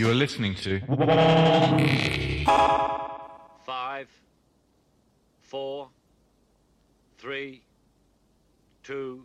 You 0.00 0.08
are 0.08 0.14
listening 0.14 0.54
to 0.64 0.80
Five, 3.66 4.08
four, 5.42 5.90
three, 7.18 7.60
two, 8.82 9.24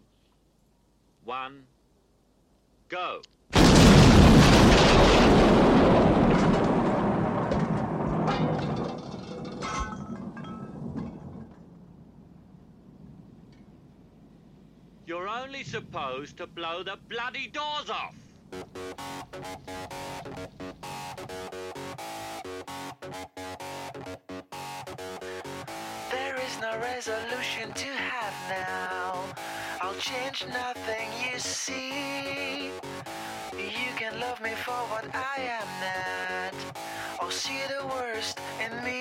one, 1.24 1.64
go. 2.90 3.22
You're 15.08 15.30
only 15.30 15.64
supposed 15.64 16.36
to 16.36 16.46
blow 16.48 16.84
the 16.84 16.98
bloody 17.08 17.48
doors 17.48 17.90
off. 17.90 18.25
There 26.12 26.36
is 26.36 26.62
no 26.62 26.78
resolution 26.80 27.74
to 27.74 27.88
have 27.88 28.34
now. 28.50 29.24
I'll 29.82 29.96
change 29.96 30.46
nothing, 30.48 31.10
you 31.32 31.40
see. 31.40 32.72
You 33.54 33.92
can 33.98 34.20
love 34.20 34.42
me 34.42 34.52
for 34.52 34.80
what 34.92 35.06
I 35.14 35.38
am 35.60 35.68
not, 35.82 36.56
or 37.22 37.32
see 37.32 37.62
the 37.68 37.86
worst 37.88 38.40
in 38.64 38.84
me. 38.84 38.96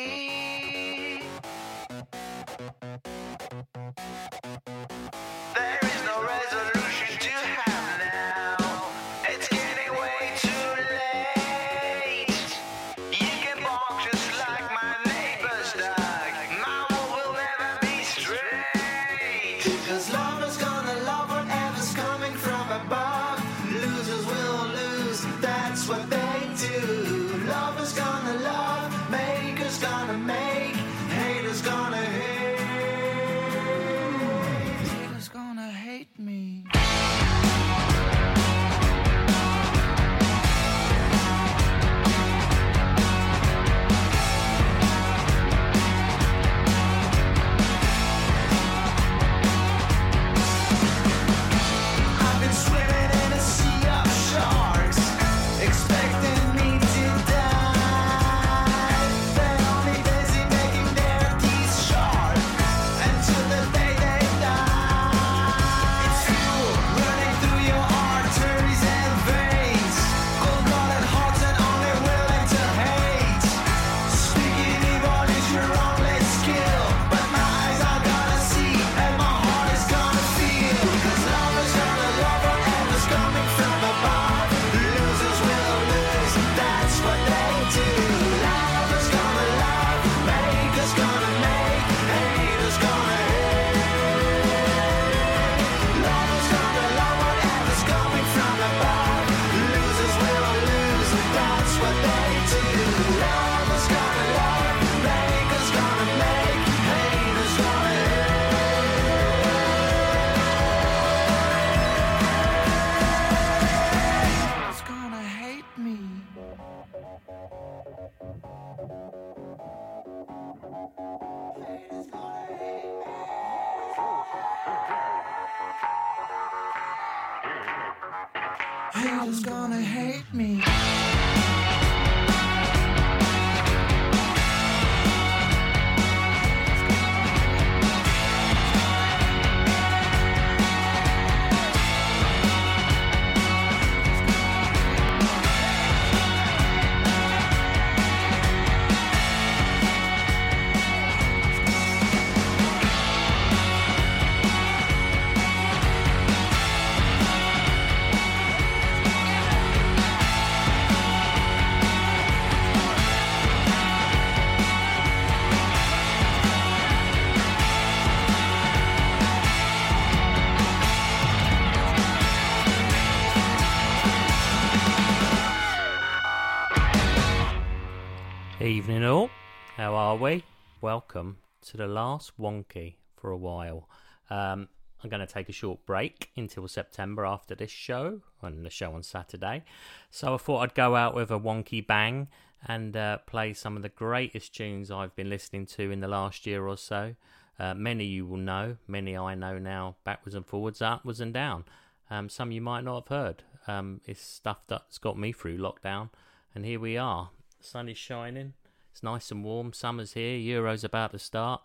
Are 180.14 180.16
we? 180.16 180.44
Welcome 180.80 181.38
to 181.62 181.76
the 181.76 181.88
last 181.88 182.38
wonky 182.38 182.94
for 183.16 183.32
a 183.32 183.36
while. 183.36 183.88
Um, 184.30 184.68
I'm 185.02 185.10
going 185.10 185.26
to 185.26 185.32
take 185.32 185.48
a 185.48 185.52
short 185.52 185.84
break 185.86 186.30
until 186.36 186.68
September 186.68 187.26
after 187.26 187.56
this 187.56 187.72
show 187.72 188.20
and 188.40 188.64
the 188.64 188.70
show 188.70 188.92
on 188.92 189.02
Saturday. 189.02 189.64
So 190.12 190.34
I 190.34 190.36
thought 190.36 190.60
I'd 190.60 190.74
go 190.76 190.94
out 190.94 191.16
with 191.16 191.32
a 191.32 191.40
wonky 191.40 191.84
bang 191.84 192.28
and 192.64 192.96
uh, 192.96 193.18
play 193.26 193.54
some 193.54 193.76
of 193.76 193.82
the 193.82 193.88
greatest 193.88 194.54
tunes 194.54 194.88
I've 194.88 195.16
been 195.16 195.28
listening 195.28 195.66
to 195.66 195.90
in 195.90 195.98
the 195.98 196.06
last 196.06 196.46
year 196.46 196.64
or 196.64 196.76
so. 196.76 197.16
Uh, 197.58 197.74
many 197.74 198.04
you 198.04 198.24
will 198.24 198.36
know, 198.36 198.76
many 198.86 199.16
I 199.16 199.34
know 199.34 199.58
now, 199.58 199.96
backwards 200.04 200.36
and 200.36 200.46
forwards, 200.46 200.80
upwards 200.80 201.18
and 201.18 201.34
down. 201.34 201.64
Um, 202.08 202.28
some 202.28 202.52
you 202.52 202.60
might 202.60 202.84
not 202.84 203.08
have 203.08 203.08
heard. 203.08 203.42
Um, 203.66 204.00
it's 204.06 204.22
stuff 204.22 204.58
that's 204.68 204.98
got 204.98 205.18
me 205.18 205.32
through 205.32 205.58
lockdown, 205.58 206.10
and 206.54 206.64
here 206.64 206.78
we 206.78 206.96
are. 206.96 207.30
Sun 207.60 207.88
is 207.88 207.98
shining. 207.98 208.52
It's 208.94 209.02
nice 209.02 209.32
and 209.32 209.42
warm. 209.42 209.72
Summer's 209.72 210.12
here. 210.12 210.36
Euro's 210.36 210.84
about 210.84 211.10
to 211.10 211.18
start. 211.18 211.60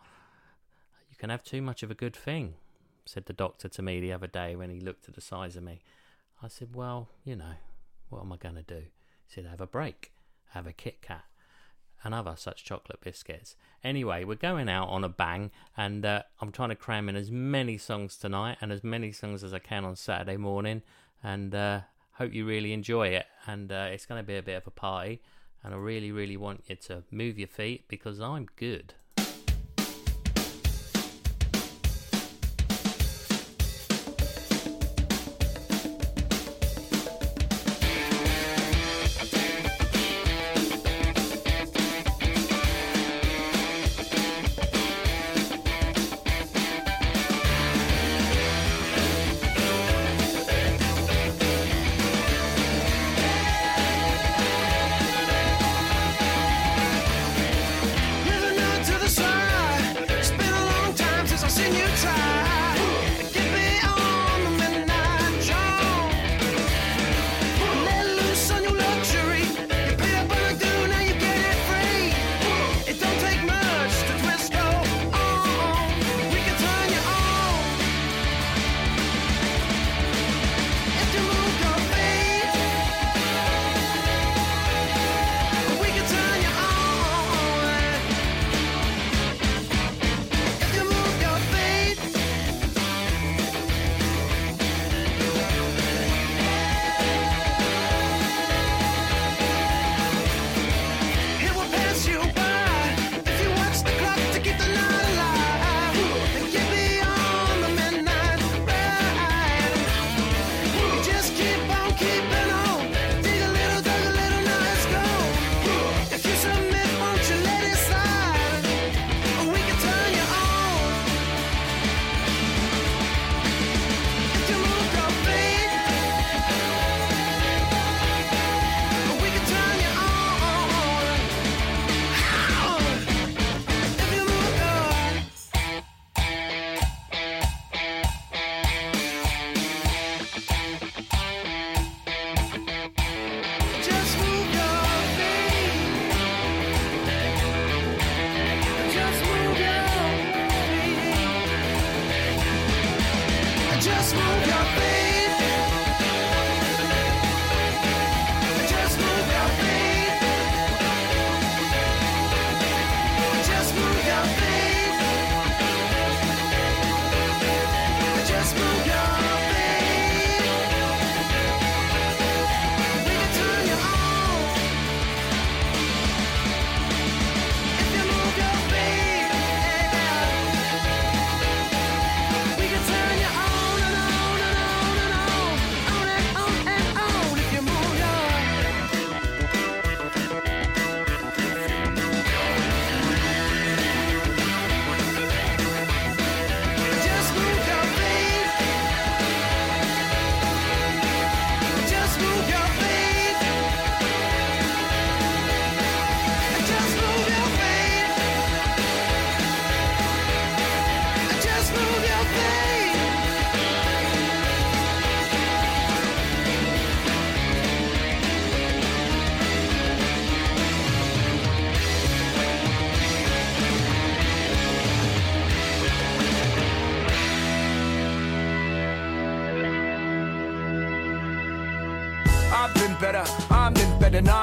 You 1.12 1.16
can 1.16 1.30
have 1.30 1.44
too 1.44 1.62
much 1.62 1.84
of 1.84 1.92
a 1.92 1.94
good 1.94 2.16
thing, 2.16 2.56
said 3.06 3.28
the 3.28 3.34
doctor 3.34 3.70
to 3.70 3.84
me 3.84 4.00
the 4.00 4.12
other 4.12 4.26
day 4.26 4.56
when 4.56 4.72
he 4.72 4.80
looked 4.80 5.08
at 5.08 5.14
the 5.14 5.22
size 5.22 5.56
of 5.56 5.62
me. 5.62 5.82
I 6.42 6.48
said, 6.48 6.70
Well, 6.74 7.10
you 7.24 7.36
know, 7.36 7.54
what 8.10 8.24
am 8.24 8.34
I 8.34 8.38
going 8.38 8.56
to 8.56 8.64
do? 8.64 8.82
He 9.28 9.36
said, 9.36 9.46
Have 9.46 9.62
a 9.62 9.68
break. 9.68 10.12
Have 10.54 10.66
a 10.66 10.74
Kit 10.74 11.04
Kat. 11.04 11.24
And 12.04 12.16
other 12.16 12.34
such 12.36 12.66
chocolate 12.66 13.02
biscuits. 13.02 13.56
Anyway, 13.84 14.24
we're 14.24 14.34
going 14.34 14.68
out 14.68 14.90
on 14.90 15.04
a 15.04 15.10
bang, 15.10 15.52
and 15.78 16.04
uh, 16.08 16.24
I'm 16.42 16.52
trying 16.52 16.70
to 16.70 16.76
cram 16.76 17.10
in 17.10 17.16
as 17.16 17.30
many 17.30 17.78
songs 17.78 18.18
tonight 18.18 18.58
and 18.60 18.72
as 18.72 18.84
many 18.84 19.12
songs 19.12 19.44
as 19.44 19.54
I 19.54 19.60
can 19.60 19.86
on 19.86 19.96
Saturday 19.96 20.38
morning. 20.38 20.82
And 21.22 21.54
uh, 21.54 21.82
hope 22.14 22.34
you 22.34 22.48
really 22.48 22.74
enjoy 22.74 23.10
it. 23.10 23.28
And 23.46 23.72
uh, 23.72 23.90
it's 23.92 24.08
going 24.08 24.20
to 24.20 24.26
be 24.26 24.38
a 24.38 24.42
bit 24.42 24.58
of 24.58 24.66
a 24.66 24.72
party. 24.72 25.22
And 25.64 25.74
I 25.74 25.78
really, 25.78 26.12
really 26.12 26.38
want 26.38 26.64
you 26.68 26.76
to 26.76 27.04
move 27.12 27.38
your 27.38 27.48
feet 27.48 27.86
because 27.88 28.20
I'm 28.20 28.48
good. 28.56 28.94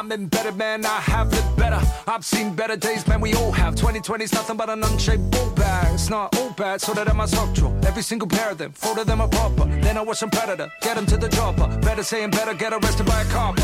I'm 0.06 0.12
embedded, 0.12 0.54
man. 0.54 0.86
I 0.86 1.00
have 1.00 1.32
lived 1.32 1.56
better. 1.56 1.80
I've 2.06 2.24
seen 2.24 2.54
better 2.54 2.76
days, 2.76 3.04
man. 3.08 3.20
We 3.20 3.34
all 3.34 3.50
have. 3.50 3.74
2020's 3.74 4.32
nothing 4.32 4.56
but 4.56 4.70
an 4.70 4.84
unshaped 4.84 5.32
ball 5.32 5.50
bag. 5.50 5.94
It's 5.94 6.08
not 6.08 6.32
all 6.38 6.50
bad, 6.50 6.80
so 6.80 6.94
that 6.94 7.12
my 7.16 7.26
sock 7.26 7.52
drawer. 7.56 7.76
Every 7.84 8.02
single 8.02 8.28
pair 8.28 8.50
of 8.50 8.58
them, 8.58 8.70
four 8.70 8.96
of 8.96 9.08
them 9.08 9.20
are 9.20 9.26
proper. 9.26 9.64
Then 9.64 9.98
I 9.98 10.02
watch 10.02 10.18
some 10.18 10.30
predator, 10.30 10.70
get 10.80 10.96
him 10.96 11.06
to 11.06 11.16
the 11.16 11.28
chopper. 11.28 11.66
Better 11.80 12.04
saying 12.04 12.30
better, 12.30 12.54
get 12.54 12.72
arrested 12.72 13.04
by 13.04 13.20
a 13.20 13.24
cop. 13.32 13.56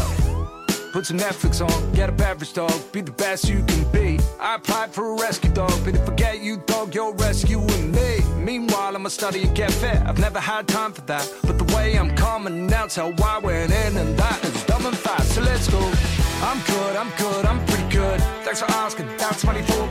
Put 0.92 1.06
some 1.06 1.16
Netflix 1.16 1.64
on, 1.64 1.92
get 1.92 2.08
a 2.08 2.12
beverage 2.12 2.54
dog, 2.54 2.72
be 2.90 3.02
the 3.02 3.12
best 3.12 3.48
you 3.48 3.62
can 3.64 3.92
be. 3.92 4.18
I 4.40 4.56
applied 4.56 4.92
for 4.92 5.14
a 5.14 5.20
rescue 5.20 5.52
dog, 5.52 5.72
but 5.84 5.94
if 5.94 6.08
I 6.08 6.14
get 6.14 6.42
you, 6.42 6.56
dog, 6.66 6.92
you're 6.92 7.14
rescuing 7.14 7.92
me. 7.92 8.18
Meanwhile, 8.36 8.96
I'ma 8.96 9.10
study 9.10 9.44
and 9.44 9.54
get 9.54 9.72
fit. 9.72 9.96
I've 10.04 10.18
never 10.18 10.40
had 10.40 10.66
time 10.66 10.92
for 10.92 11.02
that, 11.02 11.32
but 11.42 11.56
the 11.56 11.72
way 11.76 11.96
I'm 11.96 12.16
coming 12.16 12.66
now, 12.66 12.88
tell 12.88 13.12
why 13.12 13.36
I 13.36 13.38
went 13.38 13.72
in, 13.72 13.96
and 13.96 14.18
that 14.18 14.44
is 14.44 14.64
dumb 14.64 14.86
and 14.86 14.98
fast. 14.98 15.36
So 15.36 15.40
let's 15.40 15.68
go. 15.70 16.31
I'm 16.42 16.60
good, 16.62 16.96
I'm 16.96 17.10
good, 17.18 17.46
I'm 17.46 17.64
pretty 17.66 17.88
good. 17.88 18.20
Thanks 18.44 18.60
for 18.60 18.70
asking, 18.72 19.06
that's 19.16 19.42
24. 19.42 19.88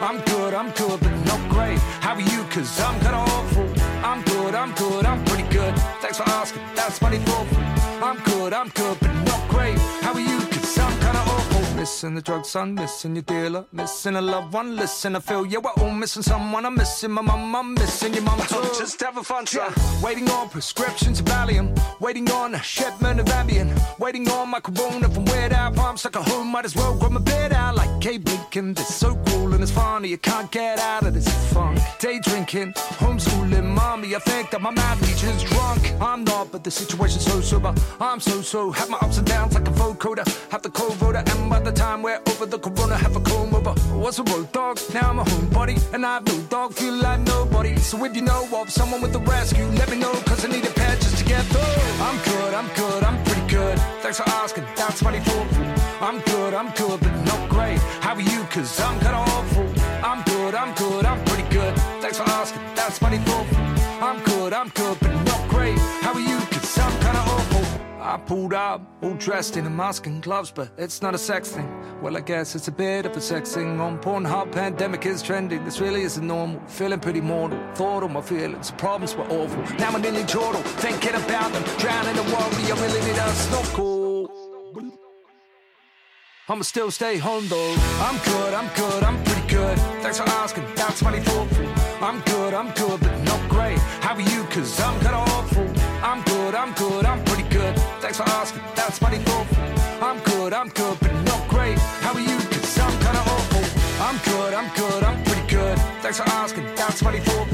I'm 0.00 0.18
good, 0.22 0.54
I'm 0.54 0.70
good, 0.70 0.98
but 0.98 1.14
not 1.26 1.50
great. 1.50 1.78
How 2.00 2.14
are 2.14 2.20
you? 2.20 2.42
Cause 2.44 2.80
I'm 2.80 2.98
kinda 3.00 3.18
awful. 3.18 3.68
I'm 4.02 4.22
good, 4.22 4.54
I'm 4.54 4.72
good, 4.74 5.04
I'm 5.04 5.22
pretty 5.26 5.48
good. 5.50 5.76
Thanks 6.00 6.16
for 6.16 6.28
asking, 6.30 6.62
that's 6.74 6.98
24. 6.98 7.46
I'm 8.02 8.16
good, 8.24 8.52
I'm 8.54 8.68
good, 8.70 8.98
but 8.98 9.12
not 9.12 9.48
great. 9.50 9.78
How 10.02 10.14
are 10.14 10.20
you? 10.20 10.49
Missing 11.80 12.14
the 12.14 12.20
drugs, 12.20 12.54
I'm 12.56 12.74
missing 12.74 13.14
your 13.14 13.22
dealer. 13.22 13.64
Missing 13.72 14.16
a 14.16 14.20
loved 14.20 14.52
one, 14.52 14.76
listen, 14.76 15.16
I 15.16 15.20
feel 15.20 15.46
yeah, 15.46 15.60
we're 15.60 15.70
all 15.82 15.90
missing 15.90 16.22
someone. 16.22 16.66
I'm 16.66 16.74
missing 16.74 17.10
my 17.10 17.22
mum, 17.22 17.56
I'm 17.56 17.72
missing 17.72 18.12
your 18.12 18.22
mum 18.22 18.38
too. 18.40 18.60
Just 18.78 19.00
have 19.00 19.16
a 19.16 19.22
fun 19.22 19.46
time. 19.46 19.72
Waiting 20.02 20.28
on 20.28 20.50
prescriptions 20.50 21.20
of 21.20 21.24
Valium. 21.24 21.74
Waiting 21.98 22.30
on 22.32 22.54
a 22.54 22.62
shipment 22.62 23.18
of 23.18 23.24
Ambien. 23.28 23.72
Waiting 23.98 24.28
on 24.28 24.50
my 24.50 24.60
corona 24.60 25.08
from 25.08 25.24
weird 25.24 25.54
out. 25.54 25.78
I'm 25.78 25.96
stuck 25.96 26.16
at 26.16 26.28
home, 26.28 26.48
might 26.48 26.66
as 26.66 26.76
well 26.76 26.94
grab 26.98 27.12
my 27.12 27.20
bed 27.20 27.54
out 27.54 27.76
like 27.76 27.98
Kate 28.02 28.22
Blinken. 28.22 28.76
This 28.76 28.94
so 28.94 29.14
cool 29.28 29.54
and 29.54 29.62
it's 29.62 29.72
funny, 29.72 30.08
you 30.08 30.18
can't 30.18 30.50
get 30.50 30.78
out 30.78 31.06
of 31.06 31.14
this 31.14 31.28
funk. 31.50 31.78
Day 31.98 32.20
drinking, 32.20 32.74
homeschooling, 33.00 33.64
mommy. 33.64 34.14
I 34.14 34.18
think 34.18 34.50
that 34.50 34.60
my 34.60 34.70
math 34.70 35.00
teacher's 35.00 35.42
drunk. 35.44 35.94
I'm 35.98 36.24
not, 36.24 36.52
but 36.52 36.62
the 36.62 36.70
situation's 36.70 37.24
so 37.24 37.40
sober. 37.40 37.74
I'm 37.98 38.20
so 38.20 38.42
so. 38.42 38.70
Have 38.70 38.90
my 38.90 38.98
ups 38.98 39.16
and 39.16 39.26
downs 39.26 39.54
like 39.54 39.66
a 39.66 39.72
vocoder. 39.72 40.26
Have 40.50 40.60
the 40.60 40.70
cold 40.70 40.94
voter, 40.96 41.24
and 41.26 41.48
by 41.48 41.58
the 41.60 41.69
time 41.72 42.02
we're 42.02 42.20
over 42.28 42.46
the 42.46 42.58
corona, 42.58 42.96
have 42.96 43.16
a 43.16 43.20
comb 43.20 43.54
over. 43.54 43.72
What's 43.94 44.18
a 44.18 44.22
road 44.24 44.50
dog? 44.52 44.78
Now 44.94 45.10
I'm 45.10 45.18
a 45.18 45.24
homebody, 45.24 45.76
and 45.94 46.04
I 46.04 46.14
have 46.14 46.26
no 46.26 46.38
dog, 46.48 46.72
feel 46.74 46.94
like 46.94 47.20
nobody. 47.20 47.76
So 47.76 48.04
if 48.04 48.14
you 48.16 48.22
know 48.22 48.48
of 48.54 48.70
someone 48.70 49.00
with 49.02 49.14
a 49.14 49.18
rescue, 49.20 49.66
let 49.80 49.90
me 49.90 49.98
know, 49.98 50.12
cause 50.26 50.44
I 50.44 50.48
need 50.48 50.64
a 50.64 50.70
pet 50.70 50.98
just 51.00 51.18
to 51.18 51.24
get 51.24 51.44
through. 51.46 52.04
I'm 52.06 52.18
good, 52.24 52.54
I'm 52.54 52.68
good, 52.74 53.04
I'm 53.04 53.22
pretty 53.24 53.46
good. 53.48 53.78
Thanks 54.02 54.18
for 54.18 54.28
asking, 54.28 54.64
that's 54.76 55.00
24. 55.00 55.46
I'm 56.00 56.20
good, 56.20 56.54
I'm 56.54 56.70
good, 56.72 57.00
but 57.00 57.14
not 57.24 57.48
great. 57.48 57.78
How 58.00 58.14
are 58.14 58.20
you? 58.20 58.42
Cause 58.50 58.80
I'm 58.80 58.98
kinda 59.00 59.16
awful. 59.16 59.68
I'm 60.02 60.22
good, 60.24 60.54
I'm 60.54 60.74
good, 60.74 61.04
I'm 61.04 61.24
pretty 61.24 61.48
good. 61.50 61.76
Thanks 62.00 62.18
for 62.18 62.24
asking, 62.24 62.62
that's 62.74 62.98
24. 62.98 63.46
I'm 64.00 64.18
good, 64.24 64.52
I'm 64.52 64.68
good, 64.70 64.98
but 65.00 65.29
I 68.10 68.16
pulled 68.16 68.52
up, 68.52 68.82
all 69.02 69.14
dressed 69.14 69.56
in 69.56 69.66
a 69.66 69.70
mask 69.70 70.08
and 70.08 70.20
gloves, 70.20 70.50
but 70.50 70.72
it's 70.76 71.00
not 71.00 71.14
a 71.14 71.18
sex 71.18 71.50
thing. 71.52 71.70
Well, 72.02 72.16
I 72.16 72.20
guess 72.20 72.56
it's 72.56 72.66
a 72.66 72.72
bit 72.72 73.06
of 73.06 73.16
a 73.16 73.20
sex 73.20 73.54
thing. 73.54 73.80
On 73.80 74.00
Pornhub, 74.00 74.50
pandemic 74.50 75.06
is 75.06 75.22
trending. 75.22 75.64
This 75.64 75.80
really 75.80 76.02
isn't 76.02 76.26
normal. 76.26 76.60
Feeling 76.66 76.98
pretty 76.98 77.20
mortal. 77.20 77.56
Thought 77.76 78.02
of 78.02 78.10
my 78.10 78.20
feelings, 78.20 78.72
the 78.72 78.76
problems 78.78 79.14
were 79.14 79.26
awful. 79.26 79.62
Now 79.76 79.90
I'm 79.90 80.02
nearly 80.02 80.24
chortle, 80.24 80.60
thinking 80.82 81.14
about 81.14 81.52
them. 81.52 81.62
Drowning 81.78 82.16
the 82.16 82.24
worry, 82.24 82.72
I 82.72 82.74
really 82.84 83.00
need 83.06 83.16
a 83.16 83.28
snorkel. 83.32 84.00
I'ma 86.48 86.62
still 86.62 86.90
stay 86.90 87.16
home 87.16 87.46
though. 87.46 87.76
I'm 88.00 88.18
good, 88.24 88.54
I'm 88.54 88.74
good, 88.74 89.04
I'm 89.04 89.22
pretty 89.22 89.46
good. 89.46 89.78
Thanks 90.02 90.18
for 90.18 90.28
asking, 90.30 90.64
that's 90.74 90.98
24. 90.98 91.46
I'm 92.00 92.20
good, 92.22 92.54
I'm 92.54 92.72
good, 92.72 92.98
but 92.98 93.16
not 93.22 93.48
great. 93.48 93.78
How 94.02 94.16
are 94.16 94.20
you? 94.20 94.42
Cause 94.50 94.80
I'm 94.80 94.98
kinda 94.98 95.16
awful. 95.16 95.68
I'm 96.02 96.24
good, 96.24 96.56
I'm 96.56 96.72
good, 96.74 97.06
I'm. 97.06 97.29
Thanks 98.10 98.28
for 98.28 98.36
asking, 98.36 98.62
that's 98.74 98.98
24. 98.98 99.46
I'm 100.02 100.18
good, 100.24 100.52
I'm 100.52 100.68
good, 100.70 100.98
but 100.98 101.12
not 101.22 101.48
great. 101.48 101.78
How 101.78 102.12
are 102.12 102.18
you? 102.18 102.38
Cause 102.50 102.76
I'm 102.80 102.90
kinda 102.98 103.20
awful. 103.20 103.62
I'm 104.02 104.18
good, 104.24 104.52
I'm 104.52 104.68
good, 104.74 105.04
I'm 105.04 105.22
pretty 105.22 105.46
good. 105.46 105.78
Thanks 106.02 106.18
for 106.18 106.28
asking, 106.30 106.64
that's 106.74 106.98
24. 106.98 107.46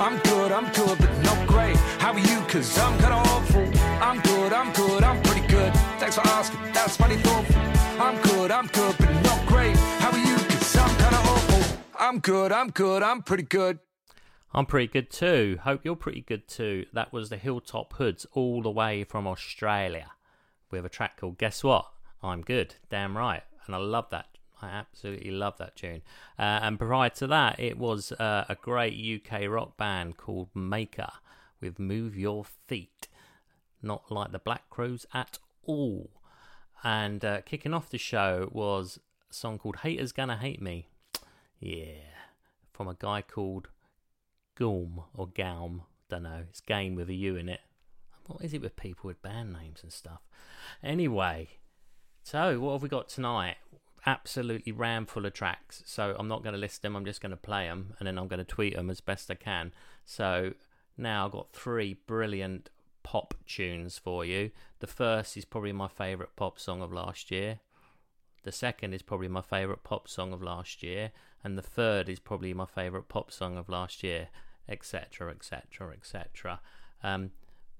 I'm 0.00 0.16
good, 0.20 0.50
I'm 0.50 0.72
good, 0.72 0.96
but 0.98 1.12
not 1.24 1.46
great. 1.46 1.76
How 2.00 2.14
are 2.14 2.18
you? 2.18 2.40
Cause 2.48 2.78
I'm 2.78 2.98
kinda 2.98 3.16
awful. 3.16 3.68
I'm 4.00 4.20
good, 4.22 4.50
I'm 4.54 4.72
good, 4.72 5.04
I'm 5.04 5.22
pretty 5.24 5.46
good. 5.46 5.74
Thanks 6.00 6.14
for 6.14 6.26
asking, 6.26 6.60
that's 6.72 6.96
24. 6.96 7.44
I'm 8.00 8.16
good, 8.22 8.50
I'm 8.50 8.68
good, 8.68 8.96
but 8.96 9.12
not 9.24 9.46
great. 9.46 9.76
How 10.00 10.10
are 10.10 10.18
you? 10.18 10.36
Cause 10.36 10.74
I'm 10.76 10.96
kinda 10.96 11.18
awful. 11.18 11.78
I'm 12.00 12.18
good, 12.20 12.50
I'm 12.50 12.70
good, 12.70 13.02
I'm 13.02 13.20
pretty 13.20 13.42
good. 13.42 13.78
I'm 14.52 14.66
pretty 14.66 14.86
good 14.86 15.10
too. 15.10 15.58
Hope 15.62 15.84
you're 15.84 15.96
pretty 15.96 16.22
good 16.22 16.48
too. 16.48 16.86
That 16.92 17.12
was 17.12 17.28
the 17.28 17.36
Hilltop 17.36 17.92
Hoods 17.94 18.26
all 18.32 18.62
the 18.62 18.70
way 18.70 19.04
from 19.04 19.26
Australia 19.26 20.12
We 20.70 20.78
have 20.78 20.86
a 20.86 20.90
track 20.90 21.18
called 21.20 21.38
Guess 21.38 21.62
What? 21.64 21.86
I'm 22.22 22.42
Good. 22.42 22.76
Damn 22.90 23.16
right. 23.16 23.42
And 23.66 23.74
I 23.74 23.78
love 23.78 24.08
that. 24.10 24.26
I 24.60 24.68
absolutely 24.68 25.30
love 25.30 25.58
that 25.58 25.76
tune. 25.76 26.02
Uh, 26.38 26.60
and 26.62 26.78
prior 26.78 27.10
to 27.10 27.26
that, 27.28 27.60
it 27.60 27.78
was 27.78 28.10
uh, 28.12 28.44
a 28.48 28.56
great 28.56 28.94
UK 29.22 29.48
rock 29.48 29.76
band 29.76 30.16
called 30.16 30.48
Maker 30.54 31.10
with 31.60 31.78
Move 31.78 32.16
Your 32.16 32.44
Feet. 32.44 33.08
Not 33.82 34.10
like 34.10 34.32
the 34.32 34.38
Black 34.38 34.68
Crowes 34.70 35.06
at 35.14 35.38
all. 35.64 36.10
And 36.82 37.24
uh, 37.24 37.42
kicking 37.42 37.74
off 37.74 37.90
the 37.90 37.98
show 37.98 38.48
was 38.50 38.98
a 39.30 39.34
song 39.34 39.58
called 39.58 39.76
Haters 39.76 40.12
Gonna 40.12 40.38
Hate 40.38 40.62
Me. 40.62 40.88
Yeah. 41.60 42.16
From 42.72 42.88
a 42.88 42.94
guy 42.94 43.22
called 43.22 43.68
Gaum 44.58 45.02
or 45.14 45.28
Gaum. 45.28 45.82
Don't 46.08 46.24
know. 46.24 46.44
It's 46.48 46.60
game 46.60 46.94
with 46.94 47.08
a 47.08 47.14
U 47.14 47.36
in 47.36 47.48
it. 47.48 47.60
What 48.26 48.42
is 48.42 48.52
it 48.52 48.60
with 48.60 48.76
people 48.76 49.08
with 49.08 49.22
band 49.22 49.52
names 49.52 49.82
and 49.82 49.92
stuff? 49.92 50.20
Anyway, 50.82 51.48
so 52.22 52.58
what 52.60 52.72
have 52.72 52.82
we 52.82 52.88
got 52.88 53.08
tonight? 53.08 53.56
Absolutely 54.04 54.72
ram 54.72 55.06
full 55.06 55.26
of 55.26 55.32
tracks. 55.32 55.82
So 55.86 56.14
I'm 56.18 56.28
not 56.28 56.42
going 56.42 56.54
to 56.54 56.58
list 56.58 56.82
them. 56.82 56.96
I'm 56.96 57.04
just 57.04 57.20
going 57.20 57.30
to 57.30 57.36
play 57.36 57.66
them 57.66 57.94
and 57.98 58.06
then 58.06 58.18
I'm 58.18 58.28
going 58.28 58.38
to 58.38 58.44
tweet 58.44 58.74
them 58.74 58.90
as 58.90 59.00
best 59.00 59.30
I 59.30 59.34
can. 59.34 59.72
So 60.04 60.54
now 60.96 61.26
I've 61.26 61.32
got 61.32 61.52
three 61.52 61.94
brilliant 62.06 62.70
pop 63.02 63.34
tunes 63.46 63.96
for 63.96 64.24
you. 64.24 64.50
The 64.80 64.86
first 64.86 65.36
is 65.36 65.44
probably 65.44 65.72
my 65.72 65.88
favourite 65.88 66.36
pop 66.36 66.58
song 66.58 66.82
of 66.82 66.92
last 66.92 67.30
year. 67.30 67.60
The 68.44 68.52
second 68.52 68.92
is 68.92 69.02
probably 69.02 69.28
my 69.28 69.42
favourite 69.42 69.84
pop 69.84 70.08
song 70.08 70.32
of 70.32 70.42
last 70.42 70.82
year. 70.82 71.12
And 71.44 71.56
the 71.56 71.62
third 71.62 72.08
is 72.08 72.18
probably 72.18 72.52
my 72.52 72.66
favourite 72.66 73.08
pop 73.08 73.30
song 73.30 73.56
of 73.56 73.68
last 73.68 74.02
year, 74.02 74.28
etc., 74.68 75.30
etc., 75.30 75.92
etc. 75.92 76.60
Do 77.02 77.30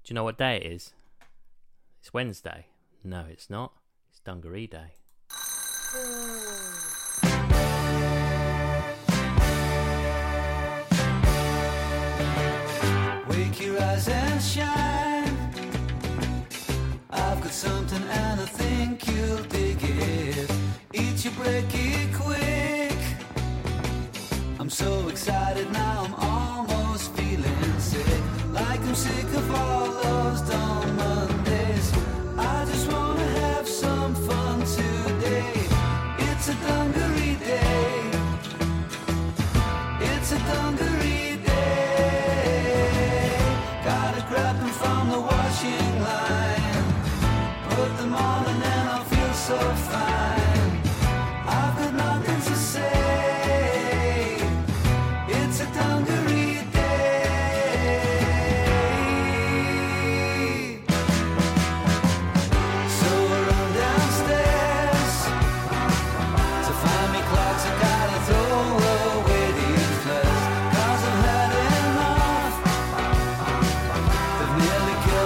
you 0.05 0.15
know 0.15 0.23
what 0.23 0.37
day 0.37 0.57
it 0.57 0.65
is? 0.65 0.93
It's 1.99 2.13
Wednesday. 2.13 2.67
No, 3.03 3.25
it's 3.29 3.49
not. 3.49 3.73
It's 4.09 4.19
Dungaree 4.21 4.67
Day. 4.67 4.95
Wake 13.27 13.61
your 13.61 13.81
eyes 13.81 14.07
and 14.07 14.41
shine. 14.41 15.37
I've 17.11 17.41
got 17.41 17.51
something 17.51 18.01
and 18.01 18.41
I 18.41 18.45
think 18.45 19.07
you'll 19.07 19.43
dig 19.43 19.77
it. 19.81 20.51
Eat 20.93 21.25
your 21.25 21.33
break 21.33 21.65
it 21.73 22.13
quick. 22.13 22.97
I'm 24.59 24.69
so 24.69 25.07
excited 25.07 25.71
now, 25.71 26.03
I'm 26.05 26.13
almost 26.15 26.78
feeling 27.07 27.79
sick. 27.79 28.23
Like 28.51 28.81
I'm 28.81 28.95
sick 28.95 29.25
of 29.35 29.55
all 29.55 29.87
those 30.03 30.41
dumb 30.41 31.38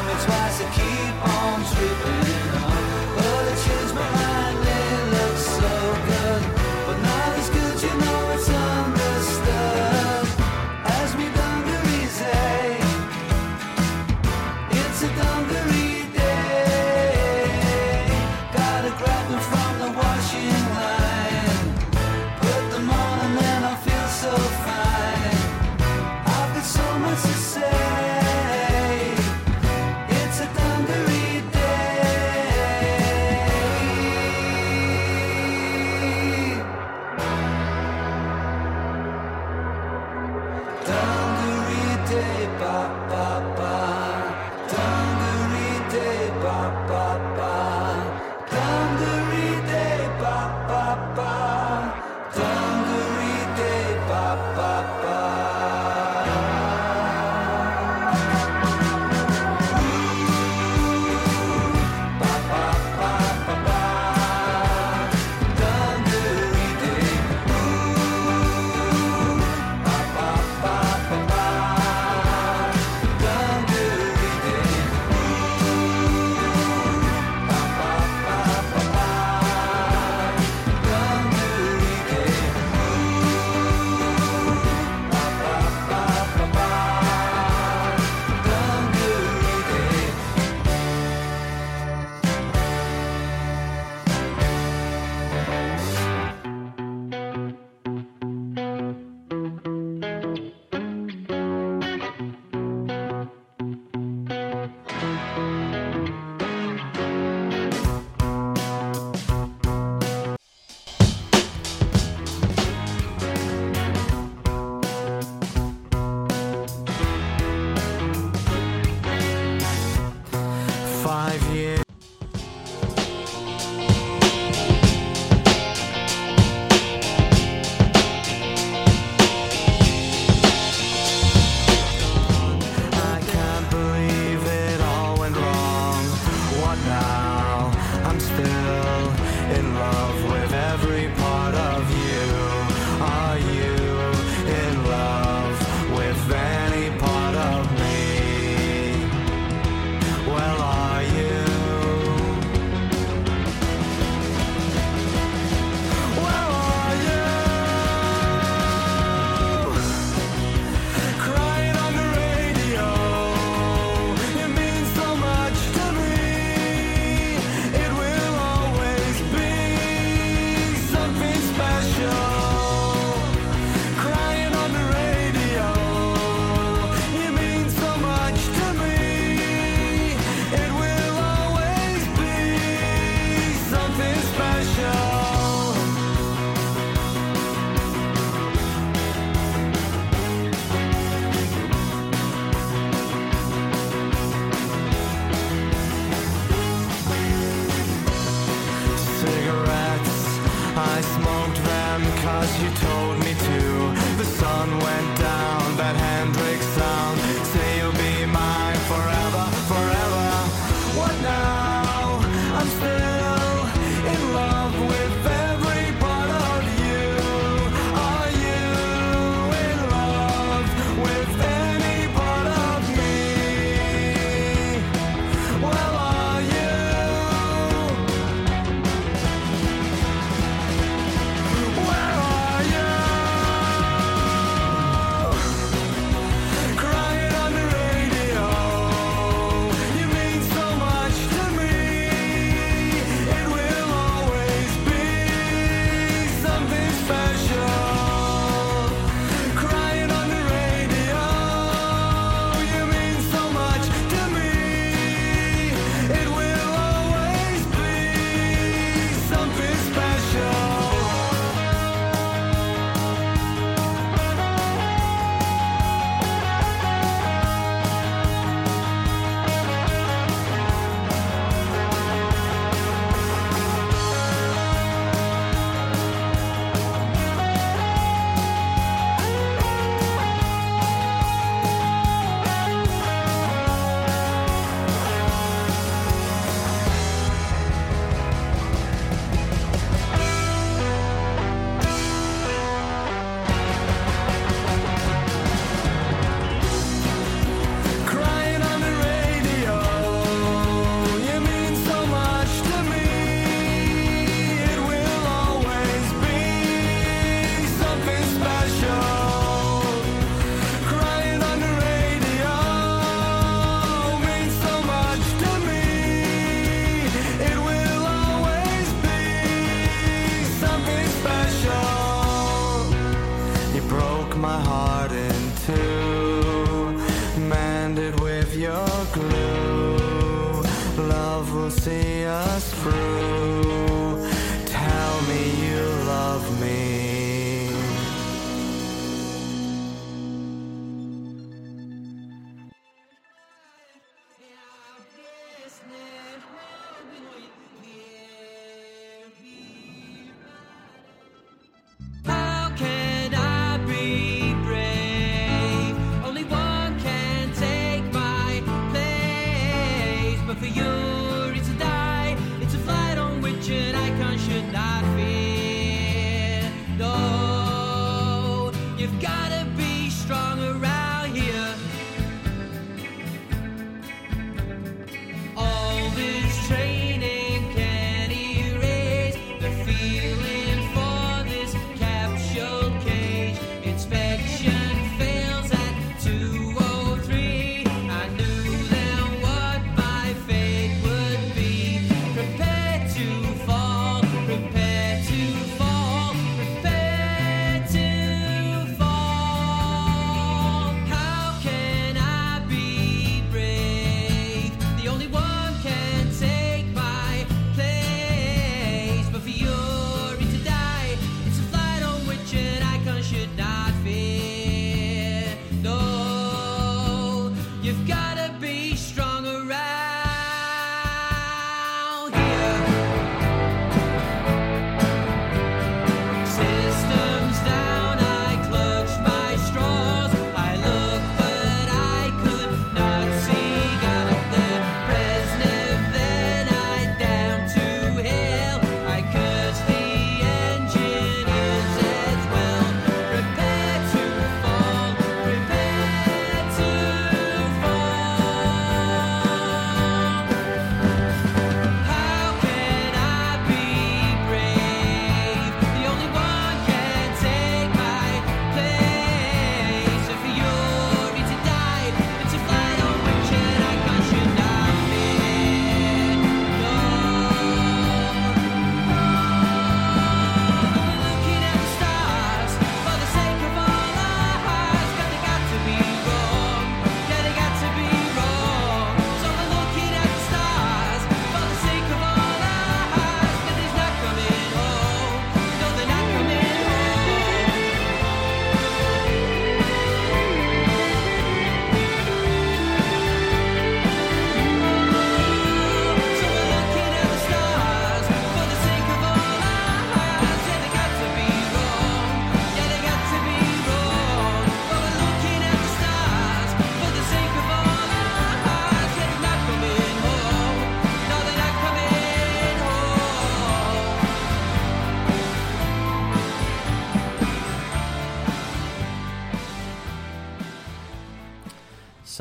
me 0.05 0.13
twice 0.25 0.62
and 0.62 0.74
keep 0.74 1.27
on 1.27 1.63
dreaming. 1.75 1.92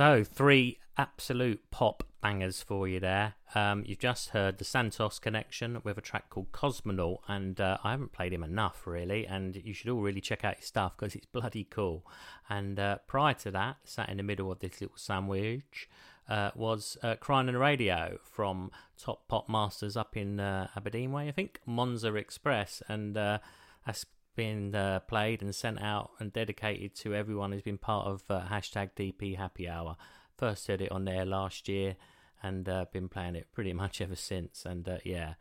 So, 0.02 0.24
three 0.24 0.80
absolute 0.98 1.70
pop 1.70 2.02
bangers 2.20 2.60
for 2.60 2.88
you 2.88 2.98
there. 2.98 3.34
Um, 3.54 3.84
you've 3.86 4.00
just 4.00 4.30
heard 4.30 4.58
the 4.58 4.64
Santos 4.64 5.20
Connection 5.20 5.80
with 5.84 5.96
a 5.96 6.00
track 6.00 6.28
called 6.28 6.50
Cosmonaut, 6.50 7.20
and 7.28 7.60
uh, 7.60 7.78
I 7.84 7.92
haven't 7.92 8.10
played 8.10 8.32
him 8.32 8.42
enough, 8.42 8.84
really. 8.84 9.28
And 9.28 9.54
you 9.54 9.72
should 9.72 9.88
all 9.90 10.00
really 10.00 10.20
check 10.20 10.44
out 10.44 10.56
his 10.56 10.66
stuff 10.66 10.96
because 10.96 11.14
it's 11.14 11.26
bloody 11.32 11.62
cool. 11.62 12.04
And 12.50 12.80
uh, 12.80 12.98
prior 13.06 13.34
to 13.34 13.52
that, 13.52 13.76
sat 13.84 14.08
in 14.08 14.16
the 14.16 14.24
middle 14.24 14.50
of 14.50 14.58
this 14.58 14.80
little 14.80 14.96
sandwich, 14.96 15.88
uh, 16.28 16.50
was 16.56 16.96
uh, 17.04 17.14
Crying 17.20 17.46
on 17.46 17.54
the 17.54 17.60
Radio 17.60 18.18
from 18.24 18.72
Top 18.98 19.28
Pop 19.28 19.48
Masters 19.48 19.96
up 19.96 20.16
in 20.16 20.40
uh, 20.40 20.66
Aberdeen 20.76 21.12
Way, 21.12 21.28
I 21.28 21.30
think, 21.30 21.60
Monza 21.64 22.12
Express. 22.16 22.82
And 22.88 23.16
uh, 23.16 23.38
that's 23.86 24.04
been 24.34 24.74
uh, 24.74 25.00
played 25.00 25.42
and 25.42 25.54
sent 25.54 25.80
out 25.80 26.10
and 26.18 26.32
dedicated 26.32 26.94
to 26.96 27.14
everyone 27.14 27.52
who's 27.52 27.62
been 27.62 27.78
part 27.78 28.06
of 28.06 28.22
uh, 28.30 28.42
hashtag 28.42 28.90
DP 28.96 29.36
Happy 29.36 29.68
Hour. 29.68 29.96
First 30.36 30.66
heard 30.66 30.80
it 30.80 30.92
on 30.92 31.04
there 31.04 31.24
last 31.24 31.68
year 31.68 31.96
and 32.42 32.68
uh, 32.68 32.86
been 32.92 33.08
playing 33.08 33.36
it 33.36 33.48
pretty 33.52 33.72
much 33.82 34.00
ever 34.00 34.16
since. 34.16 34.64
And 34.64 34.88
uh, 34.88 34.98
yeah, 35.04 35.34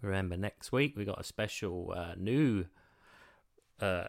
remember 0.00 0.36
next 0.36 0.72
week 0.72 0.96
we 0.96 1.04
got 1.04 1.20
a 1.20 1.24
special 1.24 1.92
uh, 1.96 2.14
new 2.16 2.66
uh, 3.80 4.04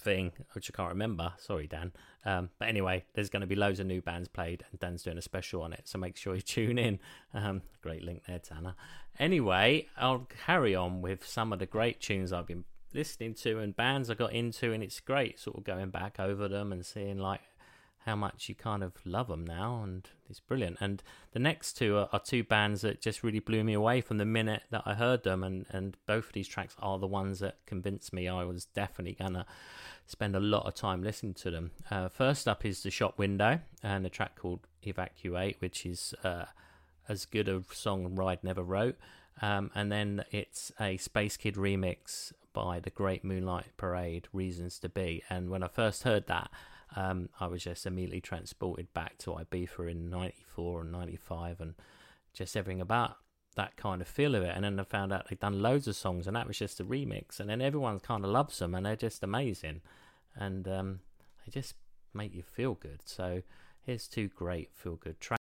thing 0.00 0.32
which 0.52 0.70
I 0.70 0.76
can't 0.76 0.90
remember. 0.90 1.34
Sorry, 1.38 1.66
Dan. 1.66 1.92
Um, 2.24 2.50
but 2.58 2.68
anyway, 2.68 3.04
there's 3.14 3.30
going 3.30 3.42
to 3.42 3.46
be 3.46 3.54
loads 3.54 3.80
of 3.80 3.86
new 3.86 4.00
bands 4.00 4.28
played, 4.28 4.64
and 4.70 4.80
Dan's 4.80 5.02
doing 5.02 5.18
a 5.18 5.22
special 5.22 5.62
on 5.62 5.72
it. 5.72 5.82
So 5.88 5.98
make 5.98 6.16
sure 6.16 6.34
you 6.34 6.40
tune 6.42 6.78
in. 6.78 6.98
Um, 7.34 7.62
great 7.82 8.02
link 8.02 8.24
there, 8.26 8.38
Tanner. 8.38 8.74
Anyway, 9.18 9.88
I'll 9.96 10.26
carry 10.46 10.74
on 10.74 11.02
with 11.02 11.26
some 11.26 11.52
of 11.52 11.58
the 11.58 11.66
great 11.66 12.00
tunes 12.00 12.32
I've 12.32 12.46
been 12.46 12.64
listening 12.94 13.34
to 13.34 13.58
and 13.58 13.74
bands 13.74 14.10
I 14.10 14.14
got 14.14 14.32
into, 14.32 14.72
and 14.72 14.82
it's 14.82 15.00
great 15.00 15.38
sort 15.38 15.58
of 15.58 15.64
going 15.64 15.90
back 15.90 16.18
over 16.18 16.48
them 16.48 16.72
and 16.72 16.84
seeing 16.84 17.18
like 17.18 17.40
how 18.06 18.16
much 18.16 18.48
you 18.48 18.54
kind 18.54 18.82
of 18.82 18.94
love 19.04 19.28
them 19.28 19.44
now, 19.44 19.82
and 19.82 20.08
it's 20.28 20.40
brilliant. 20.40 20.78
And 20.80 21.02
the 21.32 21.38
next 21.38 21.74
two 21.74 21.96
are, 21.96 22.08
are 22.12 22.20
two 22.20 22.42
bands 22.42 22.80
that 22.80 23.02
just 23.02 23.22
really 23.22 23.40
blew 23.40 23.62
me 23.62 23.74
away 23.74 24.00
from 24.00 24.16
the 24.18 24.24
minute 24.24 24.62
that 24.70 24.82
I 24.86 24.94
heard 24.94 25.22
them, 25.22 25.44
and 25.44 25.66
and 25.70 25.96
both 26.06 26.28
of 26.28 26.32
these 26.32 26.48
tracks 26.48 26.74
are 26.78 26.98
the 26.98 27.06
ones 27.06 27.40
that 27.40 27.58
convinced 27.66 28.12
me 28.12 28.28
I 28.28 28.44
was 28.44 28.64
definitely 28.64 29.16
gonna 29.18 29.46
spend 30.06 30.34
a 30.34 30.40
lot 30.40 30.66
of 30.66 30.74
time 30.74 31.02
listening 31.02 31.34
to 31.34 31.50
them. 31.50 31.70
Uh, 31.90 32.08
first 32.08 32.48
up 32.48 32.64
is 32.64 32.82
the 32.82 32.90
Shop 32.90 33.18
Window 33.18 33.60
and 33.82 34.04
a 34.04 34.10
track 34.10 34.34
called 34.36 34.66
Evacuate, 34.82 35.56
which 35.60 35.86
is 35.86 36.14
uh, 36.24 36.46
as 37.08 37.26
good 37.26 37.48
a 37.48 37.62
song 37.72 38.14
Ride 38.16 38.42
never 38.42 38.62
wrote. 38.62 38.96
Um, 39.42 39.70
and 39.74 39.90
then 39.90 40.24
it's 40.30 40.72
a 40.80 40.96
Space 40.96 41.36
Kid 41.36 41.54
remix 41.54 42.32
by 42.52 42.80
the 42.80 42.90
Great 42.90 43.24
Moonlight 43.24 43.66
Parade, 43.76 44.28
Reasons 44.32 44.78
to 44.80 44.88
Be. 44.88 45.22
And 45.30 45.50
when 45.50 45.62
I 45.62 45.68
first 45.68 46.02
heard 46.02 46.26
that, 46.26 46.50
um, 46.96 47.28
I 47.38 47.46
was 47.46 47.64
just 47.64 47.86
immediately 47.86 48.20
transported 48.20 48.92
back 48.92 49.18
to 49.18 49.32
Ibiza 49.32 49.90
in 49.90 50.10
94 50.10 50.82
and 50.82 50.92
95 50.92 51.60
and 51.60 51.74
just 52.32 52.56
everything 52.56 52.80
about 52.80 53.16
that 53.56 53.76
kind 53.76 54.00
of 54.00 54.08
feel 54.08 54.34
of 54.34 54.42
it. 54.42 54.52
And 54.54 54.64
then 54.64 54.78
I 54.78 54.84
found 54.84 55.12
out 55.12 55.28
they'd 55.28 55.40
done 55.40 55.62
loads 55.62 55.86
of 55.88 55.96
songs 55.96 56.26
and 56.26 56.36
that 56.36 56.46
was 56.46 56.58
just 56.58 56.80
a 56.80 56.84
remix. 56.84 57.40
And 57.40 57.48
then 57.48 57.60
everyone 57.60 58.00
kind 58.00 58.24
of 58.24 58.30
loves 58.30 58.58
them 58.58 58.74
and 58.74 58.86
they're 58.86 58.96
just 58.96 59.22
amazing. 59.22 59.82
And 60.34 60.66
um, 60.68 61.00
they 61.44 61.50
just 61.50 61.74
make 62.14 62.34
you 62.34 62.42
feel 62.42 62.74
good. 62.74 63.00
So 63.04 63.42
here's 63.82 64.08
two 64.08 64.28
great 64.28 64.70
feel 64.74 64.96
good 64.96 65.20
tracks. 65.20 65.39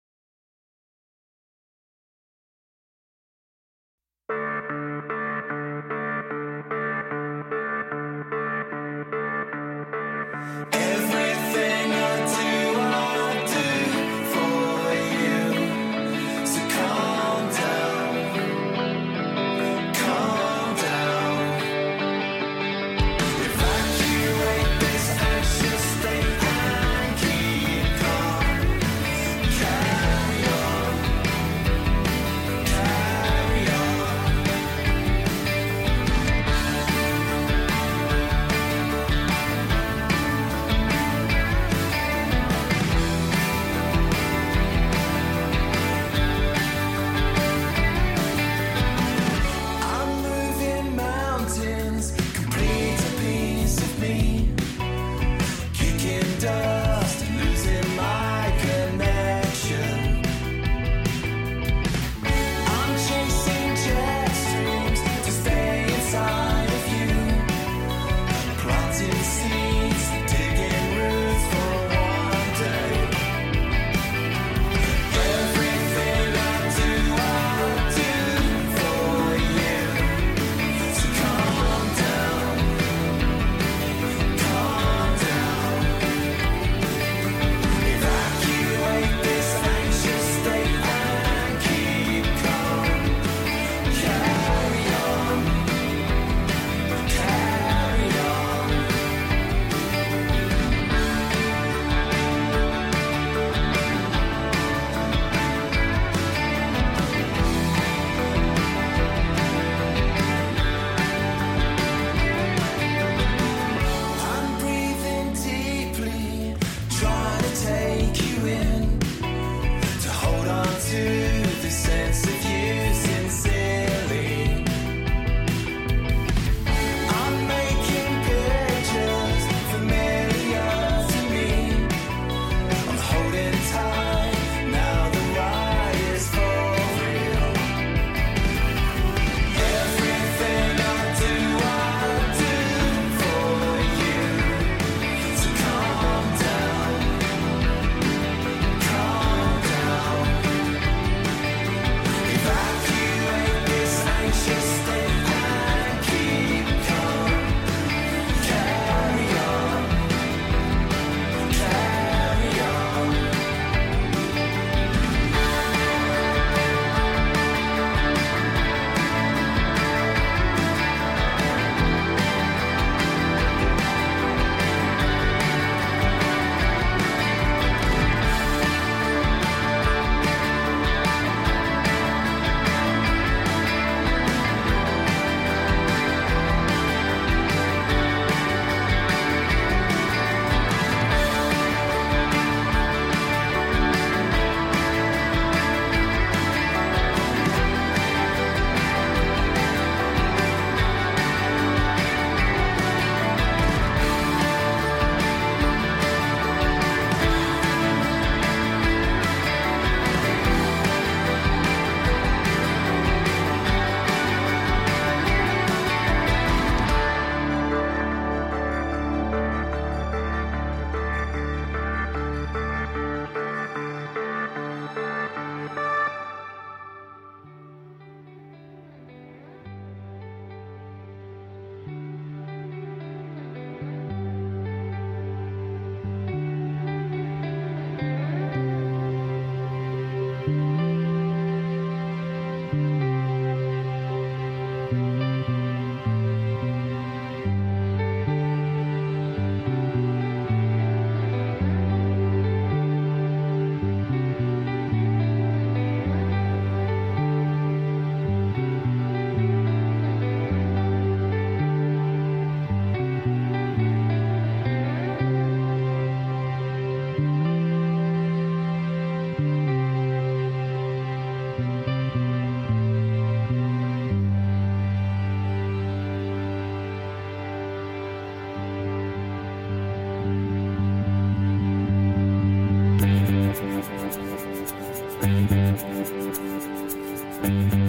Bye. 287.42 287.89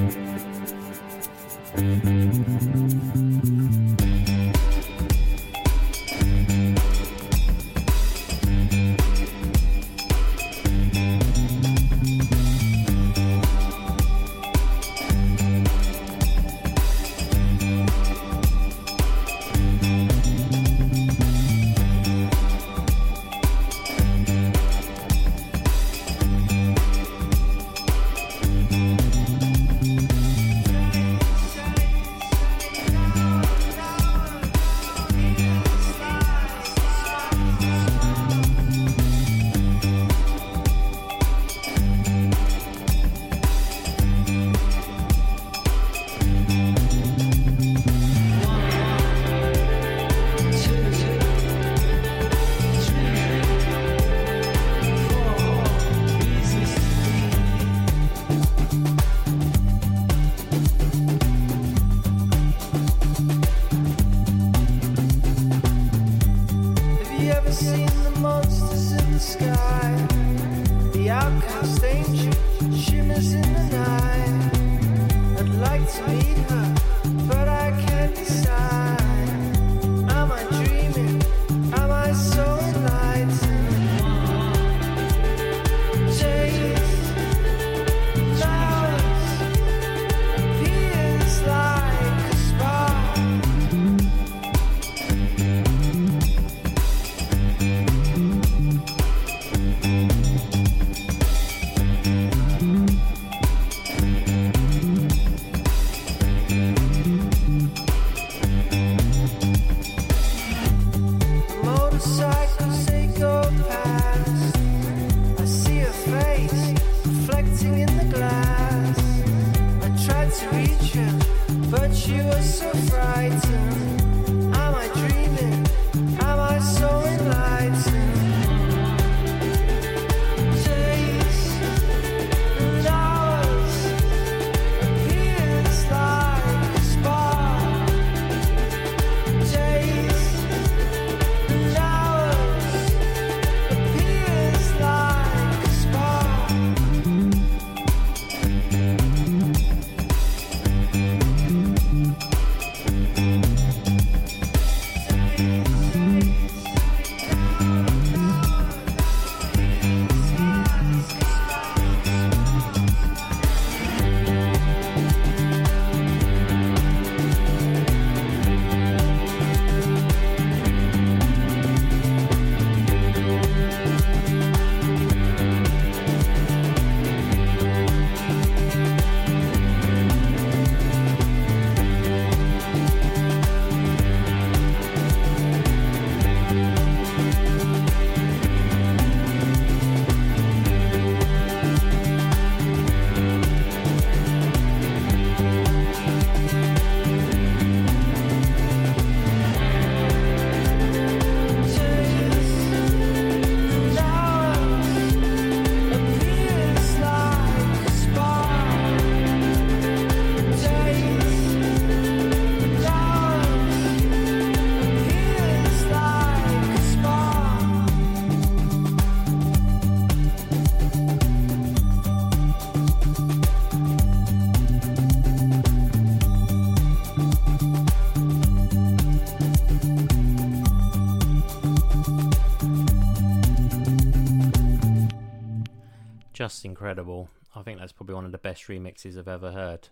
Just 236.40 236.64
incredible. 236.64 237.28
I 237.54 237.60
think 237.60 237.78
that's 237.78 237.92
probably 237.92 238.14
one 238.14 238.24
of 238.24 238.32
the 238.32 238.38
best 238.38 238.62
remixes 238.62 239.18
I've 239.18 239.28
ever 239.28 239.52
heard. 239.52 239.88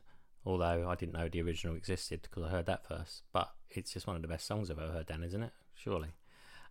Although 0.47 0.89
I 0.89 0.95
didn't 0.95 1.13
know 1.13 1.29
the 1.29 1.43
original 1.43 1.77
existed 1.77 2.23
because 2.23 2.43
I 2.43 2.49
heard 2.49 2.65
that 2.65 2.89
first. 2.89 3.25
But 3.35 3.51
it's 3.69 3.93
just 3.93 4.07
one 4.07 4.17
of 4.17 4.23
the 4.23 4.29
best 4.29 4.47
songs 4.47 4.71
I've 4.71 4.79
ever 4.79 4.93
heard, 4.93 5.09
Dan, 5.09 5.23
isn't 5.25 5.43
it? 5.43 5.53
Surely. 5.75 6.09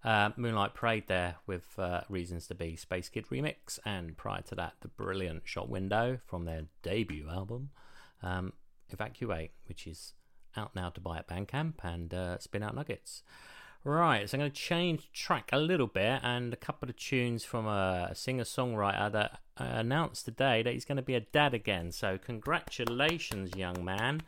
Uh, 0.04 0.32
Moonlight 0.36 0.74
Parade 0.74 1.04
there 1.06 1.36
with 1.46 1.78
uh, 1.78 2.02
Reasons 2.10 2.48
to 2.48 2.56
Be 2.56 2.76
Space 2.76 3.08
Kid 3.08 3.28
remix, 3.32 3.78
and 3.86 4.18
prior 4.18 4.42
to 4.48 4.56
that, 4.56 4.74
the 4.82 4.88
brilliant 4.88 5.44
Shot 5.46 5.70
Window 5.70 6.18
from 6.26 6.46
their 6.46 6.64
debut 6.82 7.30
album, 7.30 7.70
um, 8.24 8.54
Evacuate, 8.90 9.52
which 9.68 9.86
is 9.86 10.14
out 10.56 10.76
now 10.76 10.90
to 10.90 11.00
buy 11.00 11.20
at 11.20 11.28
Bandcamp 11.28 11.76
and 11.84 12.16
uh, 12.16 12.40
Spin 12.40 12.64
Out 12.64 12.74
Nuggets. 12.74 13.22
Right, 13.88 14.30
so 14.30 14.36
I'm 14.36 14.40
going 14.40 14.52
to 14.52 14.58
change 14.58 15.10
track 15.14 15.52
a 15.54 15.58
little 15.58 15.88
bit 15.88 16.20
and 16.22 16.52
a 16.52 16.58
couple 16.58 16.90
of 16.90 16.98
tunes 16.98 17.46
from 17.46 17.66
a 17.66 18.12
singer 18.14 18.44
songwriter 18.44 19.10
that 19.14 19.40
uh, 19.58 19.64
announced 19.64 20.26
today 20.26 20.62
that 20.62 20.74
he's 20.74 20.84
going 20.84 20.98
to 20.98 21.02
be 21.02 21.14
a 21.14 21.22
dad 21.22 21.54
again. 21.54 21.94
So, 21.94 22.18
congratulations, 22.18 23.56
young 23.56 23.86
man. 23.86 24.24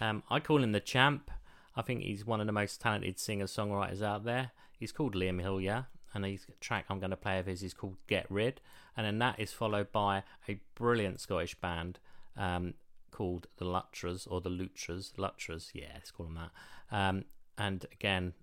Um, 0.00 0.22
I 0.30 0.38
call 0.38 0.62
him 0.62 0.70
the 0.70 0.78
champ. 0.78 1.32
I 1.74 1.82
think 1.82 2.02
he's 2.02 2.24
one 2.24 2.40
of 2.40 2.46
the 2.46 2.52
most 2.52 2.80
talented 2.80 3.18
singer 3.18 3.46
songwriters 3.46 4.00
out 4.00 4.24
there. 4.24 4.52
He's 4.78 4.92
called 4.92 5.16
Liam 5.16 5.42
Hillier, 5.42 5.86
and 6.14 6.24
his 6.24 6.46
track 6.60 6.84
I'm 6.88 7.00
going 7.00 7.10
to 7.10 7.16
play 7.16 7.40
of 7.40 7.46
his 7.46 7.64
is 7.64 7.74
called 7.74 7.96
Get 8.06 8.26
Rid. 8.30 8.60
And 8.96 9.04
then 9.04 9.18
that 9.18 9.40
is 9.40 9.52
followed 9.52 9.90
by 9.90 10.22
a 10.48 10.60
brilliant 10.76 11.18
Scottish 11.18 11.56
band 11.56 11.98
um, 12.36 12.74
called 13.10 13.48
the 13.56 13.64
Lutras 13.64 14.28
or 14.30 14.40
the 14.40 14.50
Lutras. 14.50 15.14
Lutras, 15.18 15.72
yeah, 15.74 15.90
let's 15.94 16.12
call 16.12 16.26
them 16.26 16.36
that. 16.36 16.96
Um, 16.96 17.24
and 17.58 17.86
again, 17.92 18.34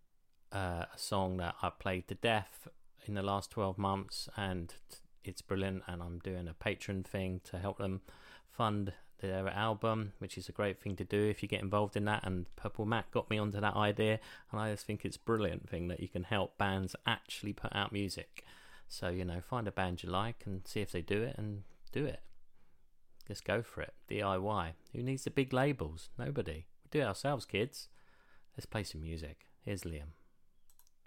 uh, 0.52 0.86
a 0.94 0.98
song 0.98 1.38
that 1.38 1.56
I've 1.62 1.80
played 1.80 2.08
to 2.10 2.16
death 2.16 2.68
in 3.06 3.14
the 3.14 3.22
last 3.22 3.52
12 3.52 3.78
months, 3.78 4.30
and 4.36 4.74
it's 5.24 5.42
brilliant. 5.42 5.84
And 5.88 6.02
I'm 6.02 6.20
doing 6.20 6.48
a 6.48 6.54
patron 6.54 7.04
thing 7.04 7.42
to 7.46 7.58
help 7.58 7.78
them 7.78 8.02
fund 8.50 8.94
their 9.22 9.48
album, 9.50 10.14
which 10.20 10.38
is 10.38 10.50
a 10.50 10.52
great 10.52 10.82
thing 10.82 10.96
to 10.96 11.04
do 11.04 11.30
if 11.30 11.42
you 11.42 11.50
get 11.50 11.62
involved 11.62 11.96
in 11.96 12.06
that. 12.06 12.26
And 12.26 12.54
Purple 12.56 12.86
Mac 12.86 13.12
got 13.12 13.30
me 13.30 13.38
onto 13.38 13.62
that 13.62 13.76
idea, 13.76 14.20
and 14.52 14.60
I 14.60 14.72
just 14.72 14.86
think 14.86 15.06
it's 15.06 15.18
brilliant 15.18 15.70
thing 15.70 15.88
that 15.88 16.00
you 16.00 16.08
can 16.08 16.24
help 16.24 16.58
bands 16.58 16.96
actually 17.06 17.54
put 17.54 17.76
out 17.76 17.92
music. 17.92 18.44
So, 18.88 19.10
you 19.10 19.24
know, 19.24 19.40
find 19.42 19.68
a 19.68 19.72
band 19.72 20.04
you 20.04 20.10
like 20.10 20.44
and 20.46 20.68
see 20.68 20.82
if 20.82 20.92
they 20.92 21.02
do 21.02 21.22
it 21.22 21.36
and 21.38 21.64
do 21.94 22.06
it. 22.06 22.22
Just 23.28 23.46
go 23.46 23.62
for 23.62 23.82
it. 23.82 23.94
DIY. 24.10 24.72
Who 24.94 25.04
needs 25.04 25.24
the 25.24 25.32
big 25.32 25.54
labels? 25.54 26.10
Nobody. 26.18 26.66
We 26.84 26.90
do 26.90 27.00
it 27.00 27.08
ourselves, 27.08 27.46
kids. 27.46 27.88
Let's 28.58 28.66
play 28.66 28.84
some 28.84 29.02
music. 29.02 29.46
Here's 29.64 29.84
Liam. 29.84 30.12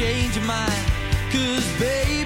change 0.00 0.34
your 0.34 0.46
mind. 0.46 0.86
Cause 1.30 1.66
baby, 1.78 2.19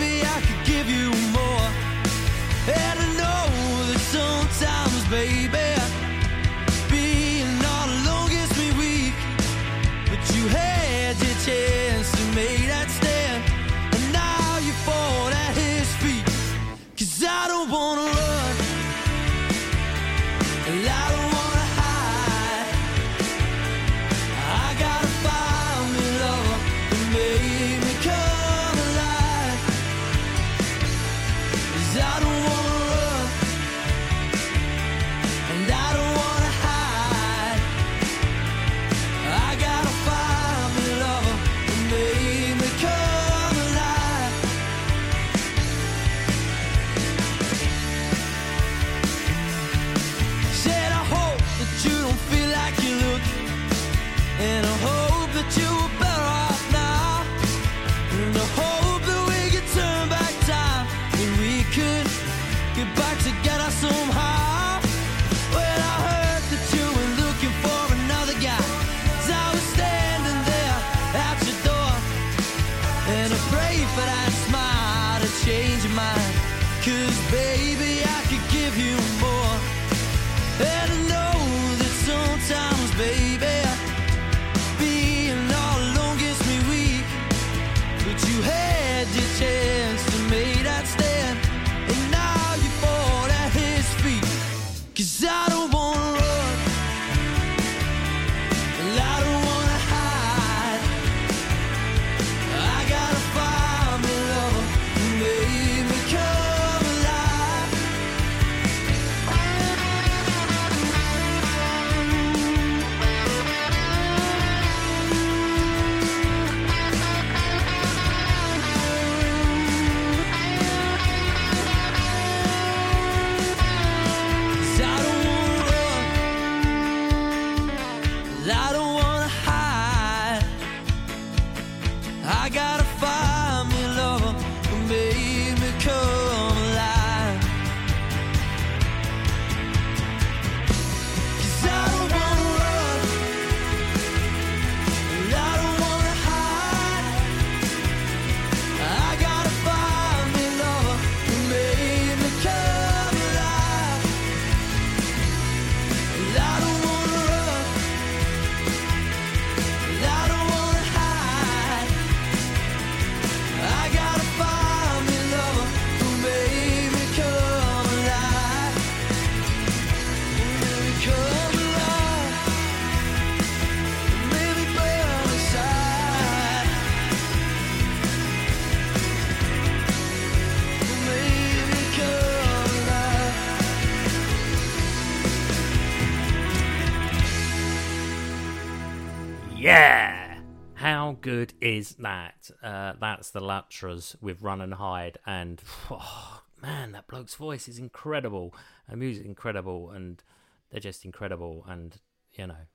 Is 191.61 191.97
that? 191.97 192.51
Uh, 192.62 192.95
that's 193.01 193.30
the 193.30 193.40
Latras 193.40 194.16
with 194.22 194.42
Run 194.42 194.61
and 194.61 194.74
Hide, 194.74 195.18
and 195.26 195.61
oh, 195.90 196.42
man, 196.62 196.92
that 196.92 197.07
bloke's 197.07 197.34
voice 197.34 197.68
is 197.68 197.78
incredible, 197.78 198.55
and 198.88 199.01
music 199.01 199.26
incredible, 199.26 199.90
and 199.90 200.22
they're 200.70 200.80
just 200.80 201.05
incredible, 201.05 201.64
and 201.68 201.99
you 202.32 202.47
know, 202.47 202.66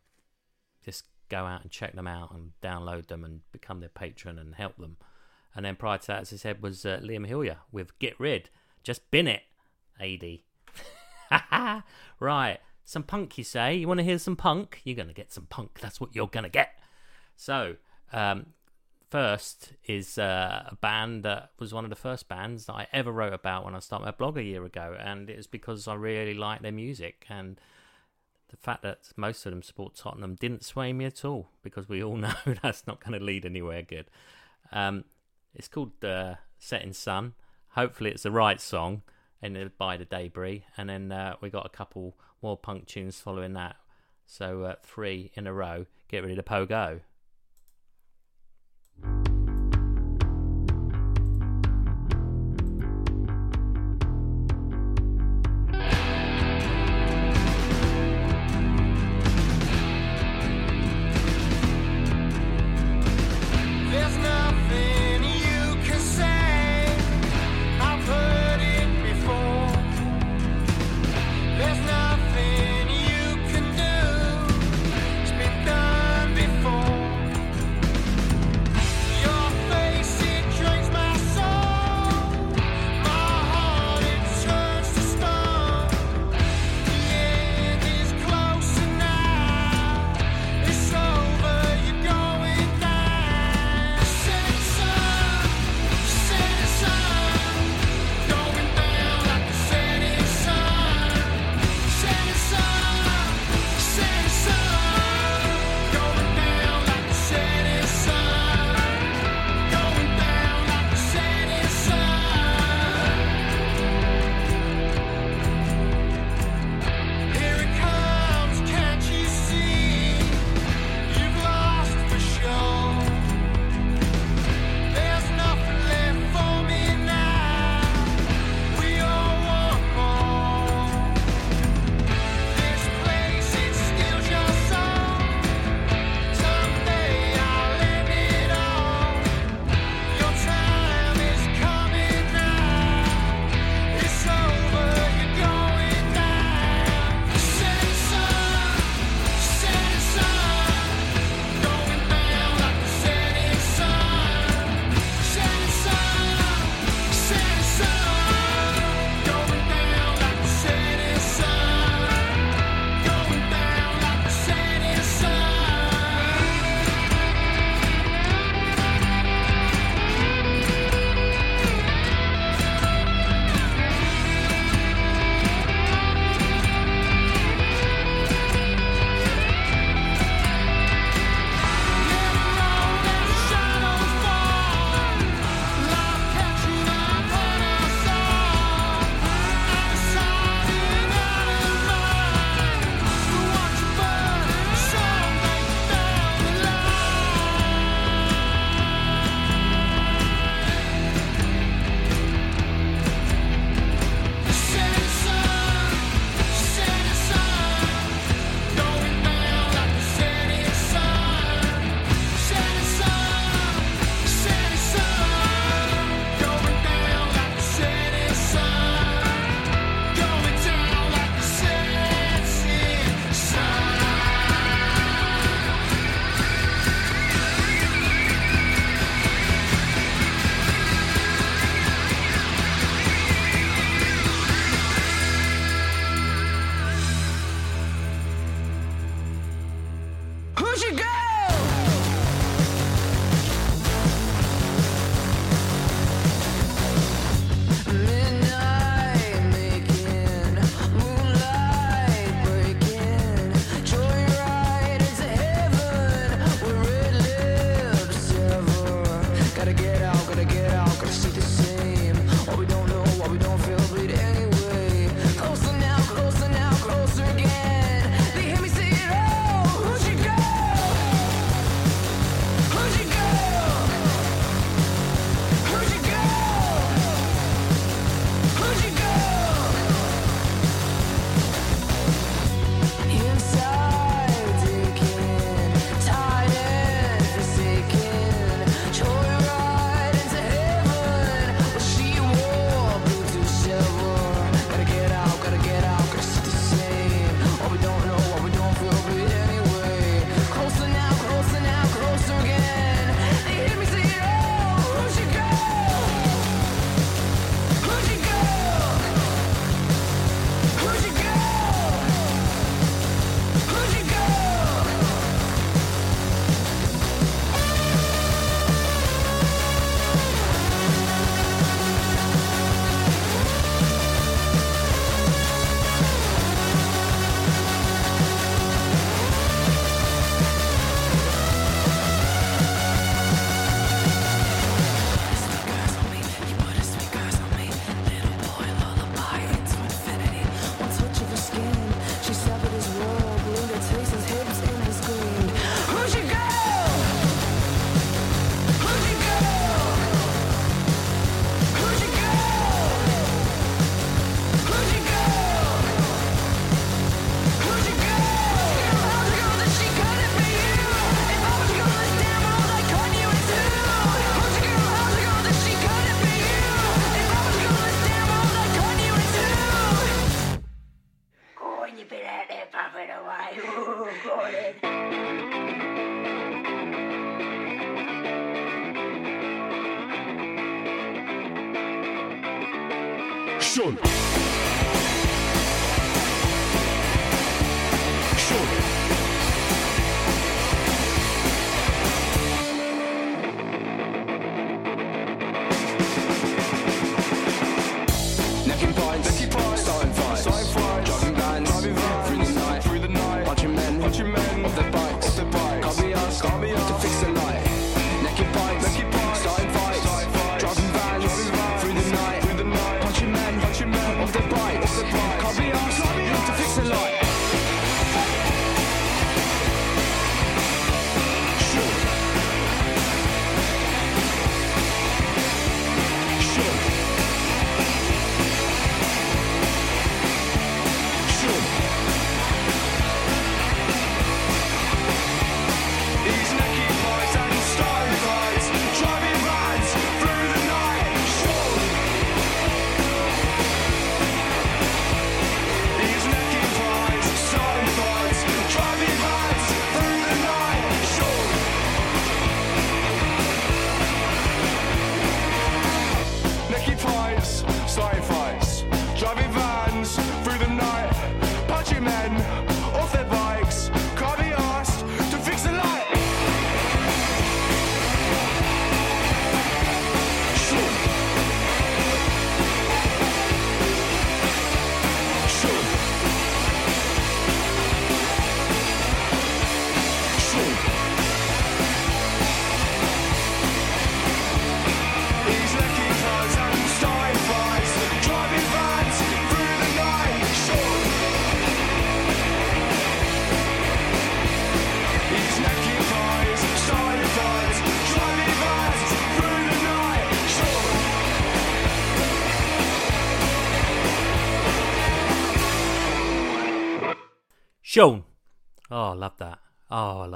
just 0.83 1.05
go 1.29 1.45
out 1.45 1.61
and 1.61 1.71
check 1.71 1.93
them 1.95 2.07
out 2.07 2.31
and 2.31 2.51
download 2.61 3.07
them 3.07 3.23
and 3.23 3.41
become 3.51 3.79
their 3.79 3.89
patron 3.89 4.39
and 4.39 4.55
help 4.55 4.77
them. 4.77 4.97
And 5.55 5.65
then 5.65 5.75
prior 5.75 5.97
to 5.97 6.07
that, 6.07 6.21
as 6.21 6.33
I 6.33 6.37
said, 6.37 6.61
was 6.61 6.85
uh, 6.85 6.99
Liam 7.03 7.27
Hillier 7.27 7.57
with 7.71 7.97
Get 7.99 8.19
Rid, 8.19 8.49
just 8.83 9.09
bin 9.11 9.27
it, 9.27 9.43
AD. 9.99 10.39
right, 12.19 12.59
some 12.85 13.03
punk, 13.03 13.37
you 13.37 13.43
say? 13.43 13.75
You 13.75 13.87
want 13.87 13.99
to 13.99 14.03
hear 14.03 14.17
some 14.19 14.35
punk? 14.35 14.81
You're 14.83 14.95
going 14.95 15.07
to 15.07 15.13
get 15.13 15.31
some 15.31 15.45
punk. 15.45 15.79
That's 15.79 15.99
what 16.01 16.15
you're 16.15 16.27
going 16.27 16.43
to 16.43 16.49
get. 16.49 16.79
So, 17.35 17.75
um, 18.11 18.47
first 19.09 19.73
is 19.85 20.17
uh, 20.17 20.63
a 20.67 20.75
band 20.75 21.23
that 21.23 21.51
was 21.59 21.73
one 21.73 21.83
of 21.83 21.89
the 21.89 21.95
first 21.95 22.27
bands 22.27 22.65
that 22.65 22.73
I 22.73 22.87
ever 22.93 23.11
wrote 23.11 23.33
about 23.33 23.65
when 23.65 23.75
I 23.75 23.79
started 23.79 24.05
my 24.05 24.11
blog 24.11 24.37
a 24.37 24.43
year 24.43 24.63
ago, 24.63 24.95
and 24.99 25.29
it 25.29 25.37
was 25.37 25.47
because 25.47 25.87
I 25.87 25.95
really 25.95 26.33
like 26.33 26.61
their 26.61 26.71
music 26.71 27.25
and 27.29 27.59
the 28.49 28.57
fact 28.57 28.81
that 28.83 29.09
most 29.15 29.45
of 29.45 29.51
them 29.51 29.61
support 29.61 29.95
Tottenham 29.95 30.35
didn't 30.35 30.65
sway 30.65 30.91
me 30.91 31.05
at 31.05 31.23
all 31.23 31.49
because 31.61 31.87
we 31.87 32.03
all 32.03 32.15
know 32.17 32.33
that's 32.61 32.87
not 32.87 33.03
going 33.03 33.17
to 33.17 33.23
lead 33.23 33.45
anywhere 33.45 33.81
good. 33.81 34.09
Um, 34.71 35.05
it's 35.53 35.67
called 35.67 36.03
uh, 36.03 36.35
Setting 36.57 36.93
Sun. 36.93 37.33
Hopefully, 37.69 38.11
it's 38.11 38.23
the 38.23 38.31
right 38.31 38.59
song, 38.59 39.03
and 39.41 39.71
by 39.77 39.97
the 39.97 40.05
Debris, 40.05 40.65
and 40.77 40.89
then 40.89 41.11
uh, 41.11 41.35
we 41.41 41.49
got 41.49 41.65
a 41.65 41.69
couple 41.69 42.15
more 42.41 42.57
punk 42.57 42.87
tunes 42.87 43.19
following 43.19 43.53
that. 43.53 43.75
So 44.25 44.63
uh, 44.63 44.75
three 44.83 45.31
in 45.33 45.47
a 45.47 45.53
row. 45.53 45.85
Get 46.07 46.23
ready 46.23 46.35
to 46.35 46.43
pogo. 46.43 47.01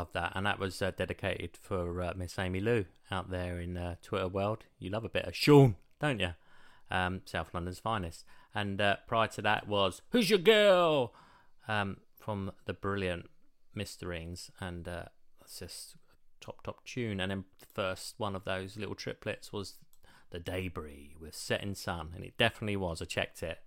Love 0.04 0.12
that. 0.12 0.34
And 0.36 0.46
that 0.46 0.60
was 0.60 0.82
uh, 0.82 0.92
dedicated 0.92 1.52
for 1.62 2.02
uh, 2.02 2.14
Miss 2.16 2.38
Amy 2.38 2.60
Lou 2.60 2.86
out 3.10 3.30
there 3.30 3.60
in 3.60 3.78
uh, 3.78 3.96
Twitter 4.02 4.28
world. 4.28 4.66
You 4.78 4.90
love 4.90 5.06
a 5.06 5.10
bit 5.10 5.26
of 5.26 5.36
Sean, 5.36 5.76
don't 6.02 6.20
you? 6.20 6.34
Um, 6.92 7.22
South 7.26 7.54
London's 7.54 7.80
finest. 7.80 8.26
And 8.54 8.82
uh, 8.82 8.98
prior 9.08 9.28
to 9.30 9.42
that 9.44 9.66
was 9.66 10.02
Who's 10.10 10.30
Your 10.30 10.40
Girl? 10.40 11.14
Um, 11.70 11.98
from 12.20 12.52
the 12.66 12.74
brilliant 12.74 13.30
Mysterines. 13.78 14.50
And 14.60 14.86
uh, 14.88 15.06
that's 15.40 15.60
just 15.60 15.96
a 15.96 16.46
top, 16.46 16.64
top 16.64 16.84
tune. 16.84 17.22
And 17.22 17.32
then 17.32 17.46
the 17.60 17.66
first 17.74 18.16
one 18.18 18.36
of 18.36 18.44
those 18.44 18.76
little 18.76 18.96
triplets 18.96 19.54
was 19.54 19.76
The 20.32 20.40
Debris 20.40 21.16
with 21.18 21.34
Setting 21.34 21.76
Sun. 21.76 22.12
And 22.14 22.26
it 22.26 22.38
definitely 22.38 22.76
was. 22.76 23.02
I 23.02 23.06
checked 23.06 23.42
it. 23.42 23.60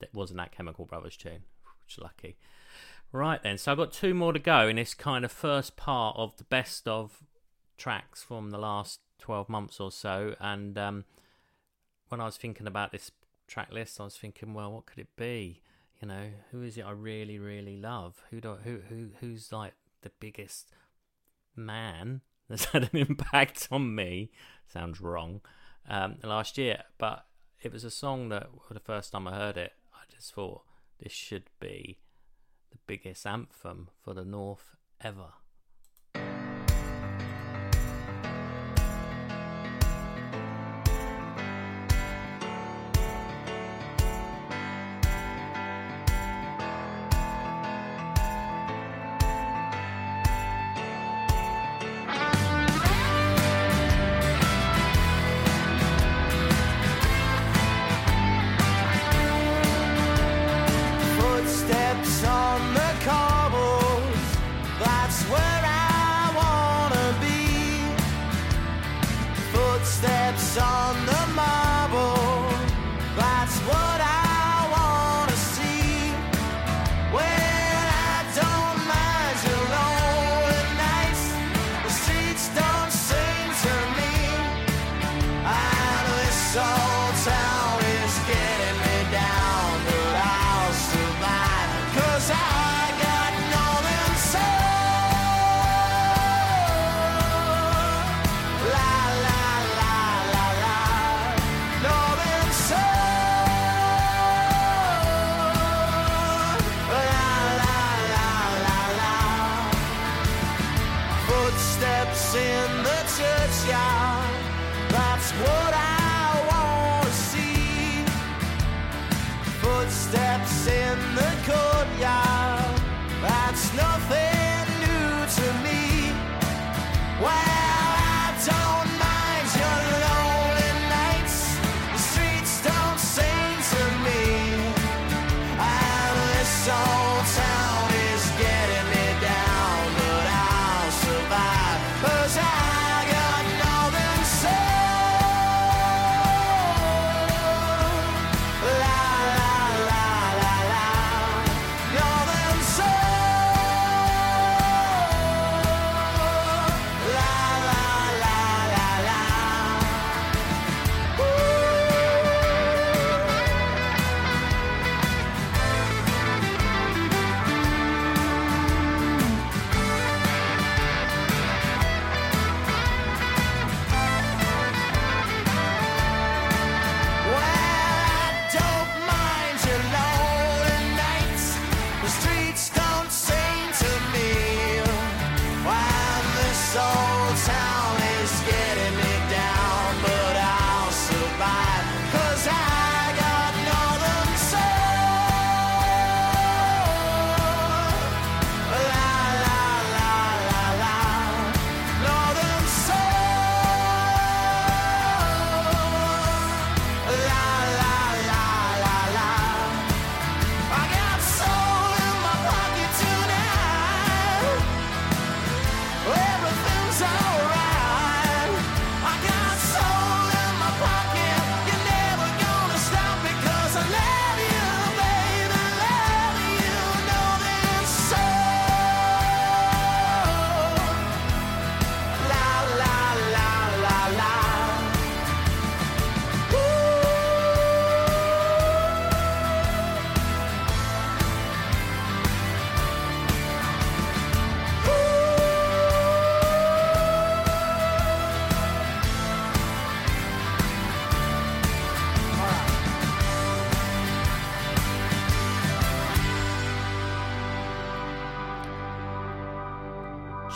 That 0.00 0.12
wasn't 0.12 0.38
that 0.38 0.50
Chemical 0.50 0.86
Brothers 0.86 1.16
tune. 1.16 1.44
Which 1.84 1.98
is 1.98 2.02
lucky. 2.02 2.36
Right 3.14 3.40
then, 3.44 3.58
so 3.58 3.70
I've 3.70 3.78
got 3.78 3.92
two 3.92 4.12
more 4.12 4.32
to 4.32 4.40
go 4.40 4.66
in 4.66 4.74
this 4.74 4.92
kind 4.92 5.24
of 5.24 5.30
first 5.30 5.76
part 5.76 6.16
of 6.16 6.36
the 6.36 6.42
best 6.42 6.88
of 6.88 7.22
tracks 7.78 8.24
from 8.24 8.50
the 8.50 8.58
last 8.58 8.98
12 9.20 9.48
months 9.48 9.78
or 9.78 9.92
so. 9.92 10.34
And 10.40 10.76
um, 10.76 11.04
when 12.08 12.20
I 12.20 12.24
was 12.24 12.36
thinking 12.36 12.66
about 12.66 12.90
this 12.90 13.12
track 13.46 13.70
list, 13.70 14.00
I 14.00 14.04
was 14.04 14.16
thinking, 14.16 14.52
well, 14.52 14.72
what 14.72 14.86
could 14.86 14.98
it 14.98 15.14
be? 15.14 15.62
You 16.02 16.08
know, 16.08 16.30
who 16.50 16.62
is 16.62 16.76
it 16.76 16.84
I 16.84 16.90
really, 16.90 17.38
really 17.38 17.76
love? 17.76 18.20
Who 18.32 18.40
do 18.40 18.54
I, 18.54 18.56
who 18.64 18.80
who 18.88 19.10
who's 19.20 19.52
like 19.52 19.74
the 20.02 20.10
biggest 20.18 20.72
man 21.54 22.20
that's 22.48 22.64
had 22.64 22.90
an 22.92 22.98
impact 22.98 23.68
on 23.70 23.94
me? 23.94 24.32
Sounds 24.66 25.00
wrong. 25.00 25.40
Um, 25.88 26.16
last 26.24 26.58
year, 26.58 26.82
but 26.98 27.26
it 27.62 27.72
was 27.72 27.84
a 27.84 27.92
song 27.92 28.28
that 28.30 28.48
for 28.66 28.74
the 28.74 28.80
first 28.80 29.12
time 29.12 29.28
I 29.28 29.36
heard 29.36 29.56
it, 29.56 29.74
I 29.92 30.00
just 30.12 30.34
thought 30.34 30.62
this 31.00 31.12
should 31.12 31.44
be 31.60 31.98
the 32.74 32.80
biggest 32.86 33.26
anthem 33.26 33.88
for 34.02 34.14
the 34.14 34.24
North 34.24 34.76
ever. 35.00 35.43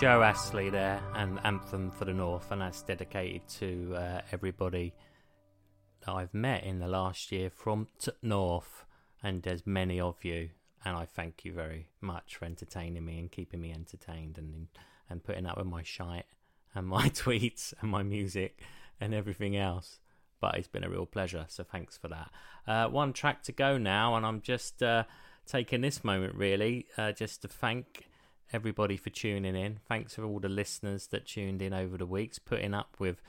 Joe 0.01 0.23
Astley 0.23 0.71
there, 0.71 1.03
and 1.17 1.41
Anthem 1.43 1.91
for 1.91 2.05
the 2.05 2.13
North, 2.13 2.53
and 2.53 2.63
that's 2.63 2.83
dedicated 2.83 3.43
to 3.59 3.97
uh, 3.97 4.21
everybody 4.31 4.95
that 6.07 6.13
I've 6.13 6.33
met 6.33 6.63
in 6.63 6.79
the 6.79 6.87
last 6.87 7.33
year 7.33 7.51
from 7.51 7.89
t- 7.99 8.13
North, 8.23 8.85
and 9.25 9.43
there's 9.43 9.67
many 9.67 9.99
of 9.99 10.25
you, 10.25 10.51
and 10.85 10.97
I 10.97 11.05
thank 11.05 11.45
you 11.45 11.53
very 11.53 11.89
much 12.01 12.37
for 12.37 12.45
entertaining 12.45 13.05
me 13.05 13.19
and 13.19 13.29
keeping 13.29 13.61
me 13.61 13.73
entertained 13.73 14.39
and 14.39 14.69
and 15.11 15.25
putting 15.25 15.47
up 15.47 15.59
with 15.59 15.67
my 15.67 15.83
shite 15.83 16.27
and 16.77 16.87
my 16.87 17.09
tweets 17.09 17.75
and 17.81 17.91
my 17.91 18.05
music 18.05 18.63
and 19.01 19.13
everything 19.13 19.57
else. 19.57 19.99
But 20.41 20.55
it's 20.55 20.69
been 20.69 20.85
a 20.85 20.91
real 20.91 21.07
pleasure, 21.07 21.47
so 21.49 21.65
thanks 21.65 21.99
for 21.99 22.07
that. 22.07 22.31
Uh, 22.69 22.87
one 22.89 23.13
track 23.13 23.43
to 23.45 23.53
go 23.53 23.77
now, 23.77 24.15
and 24.15 24.25
I'm 24.25 24.43
just 24.43 24.81
uh, 24.81 25.03
taking 25.45 25.81
this 25.81 26.05
moment 26.05 26.37
really 26.37 26.87
uh, 26.97 27.11
just 27.11 27.43
to 27.43 27.49
thank 27.49 28.08
everybody 28.53 28.97
for 28.97 29.11
tuning 29.11 29.57
in. 29.57 29.79
Thanks 29.87 30.15
for 30.15 30.25
all 30.25 30.41
the 30.41 30.49
listeners 30.49 31.09
that 31.09 31.27
tuned 31.27 31.61
in 31.61 31.73
over 31.73 31.99
the 31.99 32.07
weeks, 32.07 32.39
putting 32.39 32.75
up 32.75 32.97
with 32.99 33.21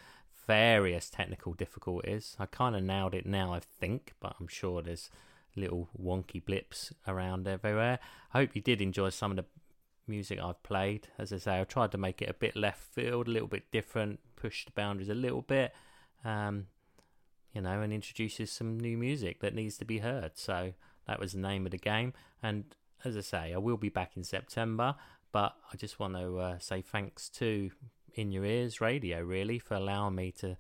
various 0.47 1.09
technical 1.09 1.53
difficulties. 1.53 2.35
I 2.39 2.45
kind 2.45 2.75
of 2.75 2.83
nailed 2.83 3.13
it 3.13 3.25
now, 3.25 3.53
I 3.53 3.59
think, 3.59 4.13
but 4.19 4.35
I'm 4.39 4.47
sure 4.47 4.81
there's 4.81 5.09
little 5.55 5.89
wonky 5.99 6.43
blips 6.43 6.93
around 7.07 7.47
everywhere. 7.47 7.99
I 8.33 8.39
hope 8.39 8.55
you 8.55 8.61
did 8.61 8.81
enjoy 8.81 9.09
some 9.09 9.31
of 9.31 9.37
the 9.37 9.45
music 10.07 10.39
I've 10.41 10.63
played. 10.63 11.07
As 11.17 11.31
I 11.33 11.37
say, 11.37 11.59
I 11.59 11.63
tried 11.65 11.91
to 11.91 11.97
make 11.97 12.21
it 12.21 12.29
a 12.29 12.33
bit 12.33 12.55
left 12.55 12.81
field, 12.81 13.27
a 13.27 13.31
little 13.31 13.47
bit 13.47 13.71
different, 13.71 14.19
push 14.35 14.65
the 14.65 14.71
boundaries 14.71 15.09
a 15.09 15.13
little 15.13 15.41
bit, 15.41 15.73
um, 16.23 16.67
you 17.53 17.61
know, 17.61 17.81
and 17.81 17.93
introduces 17.93 18.51
some 18.51 18.79
new 18.79 18.97
music 18.97 19.41
that 19.41 19.53
needs 19.53 19.77
to 19.77 19.85
be 19.85 19.99
heard. 19.99 20.37
So 20.37 20.73
that 21.07 21.19
was 21.19 21.33
the 21.33 21.39
name 21.39 21.65
of 21.65 21.71
the 21.71 21.77
game. 21.77 22.13
And 22.41 22.75
as 23.05 23.17
I 23.17 23.21
say, 23.21 23.53
I 23.53 23.57
will 23.57 23.77
be 23.77 23.89
back 23.89 24.17
in 24.17 24.23
September, 24.23 24.95
but 25.31 25.55
I 25.71 25.77
just 25.77 25.99
want 25.99 26.15
to 26.15 26.39
uh, 26.39 26.57
say 26.59 26.81
thanks 26.81 27.29
to 27.29 27.71
In 28.15 28.31
Your 28.31 28.45
Ears 28.45 28.81
Radio, 28.81 29.21
really, 29.21 29.59
for 29.59 29.75
allowing 29.75 30.15
me 30.15 30.31
to 30.39 30.57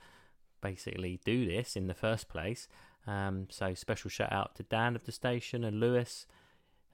basically 0.61 1.19
do 1.25 1.45
this 1.45 1.75
in 1.75 1.87
the 1.87 1.93
first 1.93 2.29
place. 2.29 2.67
Um, 3.07 3.47
so 3.49 3.73
special 3.73 4.09
shout 4.09 4.31
out 4.31 4.55
to 4.55 4.63
Dan 4.63 4.95
of 4.95 5.05
the 5.05 5.11
station 5.11 5.63
and 5.63 5.79
Lewis 5.79 6.27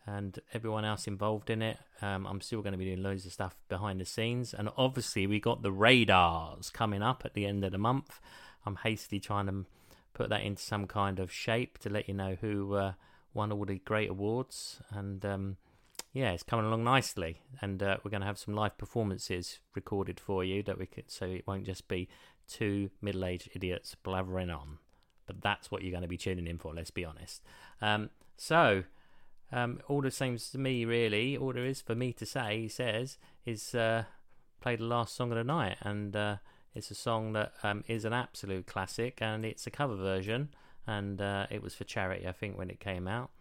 and 0.08 0.40
everyone 0.54 0.86
else 0.86 1.08
involved 1.08 1.50
in 1.50 1.62
it. 1.62 1.78
Um, 2.02 2.28
I'm 2.28 2.42
still 2.42 2.62
going 2.62 2.74
to 2.74 2.78
be 2.78 2.86
doing 2.86 3.02
loads 3.02 3.26
of 3.26 3.34
stuff 3.34 3.56
behind 3.68 4.00
the 4.00 4.06
scenes, 4.06 4.54
and 4.54 4.70
obviously 4.78 5.26
we 5.26 5.40
got 5.40 5.64
the 5.64 5.72
radars 5.72 6.70
coming 6.70 7.02
up 7.02 7.24
at 7.26 7.34
the 7.34 7.46
end 7.46 7.64
of 7.66 7.72
the 7.72 7.78
month. 7.78 8.20
I'm 8.66 8.78
hastily 8.78 9.20
trying 9.20 9.48
to 9.48 9.66
put 10.14 10.30
that 10.30 10.44
into 10.44 10.62
some 10.62 10.86
kind 10.88 11.20
of 11.20 11.32
shape 11.32 11.80
to 11.80 11.90
let 11.90 12.08
you 12.08 12.14
know 12.14 12.38
who 12.40 12.76
uh, 12.76 12.94
won 13.36 13.52
all 13.52 13.66
the 13.66 13.78
great 13.78 14.10
awards, 14.10 14.82
and 14.90 15.24
um, 15.24 15.58
yeah, 16.14 16.32
it's 16.32 16.42
coming 16.42 16.66
along 16.66 16.84
nicely. 16.84 17.42
And 17.62 17.84
uh, 17.84 17.98
we're 18.04 18.10
going 18.10 18.22
to 18.22 18.28
have 18.28 18.40
some 18.40 18.56
live 18.56 18.78
performances 18.78 19.60
recorded 19.76 20.20
for 20.20 20.44
you 20.44 20.64
that 20.64 20.80
we 20.80 20.88
could, 20.88 21.12
so 21.12 21.28
it 21.28 21.46
won't 21.46 21.68
just 21.68 21.88
be 21.88 22.08
two 22.48 22.90
middle-aged 23.02 23.50
idiots 23.54 23.96
blathering 24.02 24.50
on. 24.50 24.80
But 25.28 25.42
that's 25.42 25.70
what 25.70 25.84
you're 25.84 25.92
going 25.92 26.02
to 26.02 26.08
be 26.08 26.18
tuning 26.18 26.48
in 26.48 26.58
for. 26.58 26.74
Let's 26.74 26.92
be 26.92 27.06
honest. 27.06 27.44
Um, 27.82 28.10
so. 28.38 28.86
Um, 29.52 29.80
all 29.88 30.02
the 30.02 30.10
same 30.10 30.38
to 30.38 30.58
me, 30.58 30.86
really. 30.86 31.38
All 31.38 31.54
there 31.54 31.66
is 31.66 31.80
for 31.80 31.94
me 31.94 32.12
to 32.14 32.26
say, 32.26 32.62
he 32.62 32.68
says, 32.68 33.20
is 33.46 33.76
uh, 33.76 34.06
play 34.60 34.76
the 34.76 34.84
last 34.84 35.16
song 35.16 35.32
of 35.32 35.38
the 35.38 35.44
night, 35.44 35.78
and 35.82 36.16
uh, 36.16 36.38
it's 36.74 36.90
a 36.90 36.96
song 36.96 37.34
that 37.34 37.54
um, 37.62 37.84
is 37.88 38.04
an 38.06 38.12
absolute 38.12 38.66
classic, 38.66 39.20
and 39.22 39.46
it's 39.46 39.68
a 39.68 39.72
cover 39.72 39.96
version, 39.96 40.50
and 40.88 41.22
uh, 41.22 41.48
it 41.50 41.62
was 41.62 41.76
for 41.76 41.84
charity, 41.84 42.28
I 42.28 42.32
think, 42.32 42.58
when 42.58 42.70
it 42.70 42.80
came 42.80 43.08
out. 43.08 43.32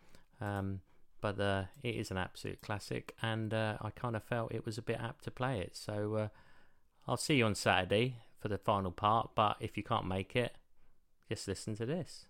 Um, 0.40 0.80
but 1.20 1.40
uh, 1.40 1.64
it 1.82 1.94
is 1.94 2.10
an 2.10 2.18
absolute 2.18 2.60
classic, 2.60 3.14
and 3.22 3.54
uh, 3.54 3.78
I 3.80 3.90
kind 3.90 4.14
of 4.14 4.22
felt 4.22 4.52
it 4.52 4.66
was 4.66 4.76
a 4.76 4.82
bit 4.82 4.98
apt 5.00 5.24
to 5.24 5.30
play 5.30 5.58
it. 5.60 5.76
So 5.76 6.14
uh, 6.14 6.28
I'll 7.08 7.16
see 7.16 7.36
you 7.36 7.46
on 7.46 7.54
Saturday 7.54 8.16
for 8.40 8.48
the 8.48 8.58
final 8.58 8.90
part. 8.90 9.30
But 9.34 9.56
if 9.60 9.76
you 9.76 9.82
can't 9.82 10.06
make 10.06 10.36
it, 10.36 10.54
just 11.28 11.48
listen 11.48 11.76
to 11.76 11.86
this. 11.86 12.26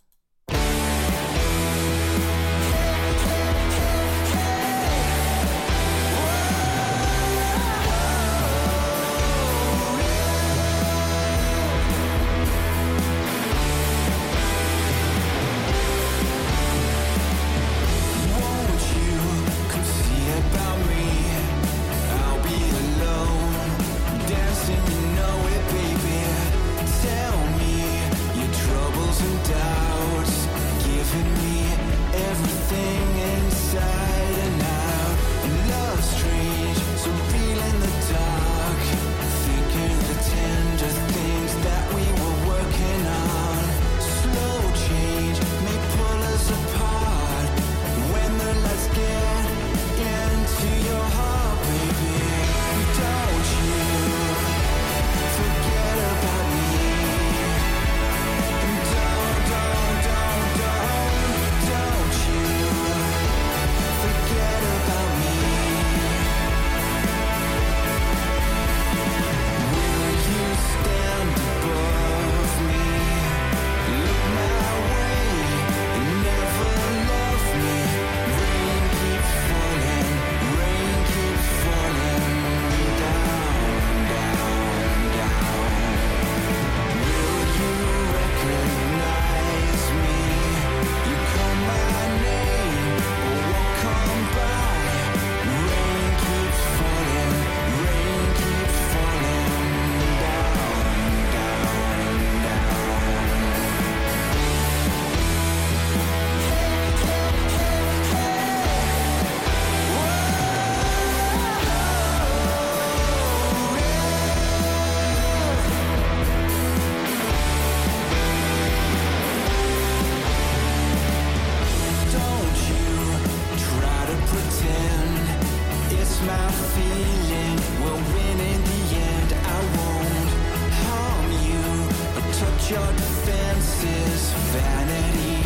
your 132.71 132.93
defenses, 132.97 134.33
vanity 134.57 135.37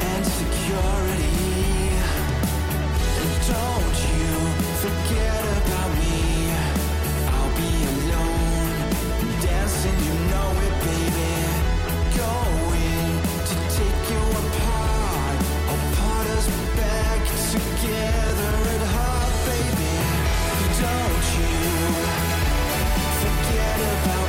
and 0.00 0.26
security. 0.26 1.38
And 3.20 3.32
don't 3.48 3.98
you 4.14 4.32
forget 4.84 5.42
about 5.58 5.90
me. 5.96 6.52
I'll 7.34 7.54
be 7.56 7.72
alone, 7.92 8.78
dancing, 9.40 9.98
you 10.06 10.14
know 10.32 10.50
it, 10.66 10.74
baby. 10.84 11.34
Going 12.20 13.16
to 13.48 13.56
take 13.78 14.02
you 14.12 14.24
apart, 14.42 15.38
us 16.36 16.46
back 16.76 17.20
together 17.50 18.84
at 18.84 19.17
don't 20.80 21.28
you 21.38 21.48
forget 23.20 23.80
about 23.80 24.27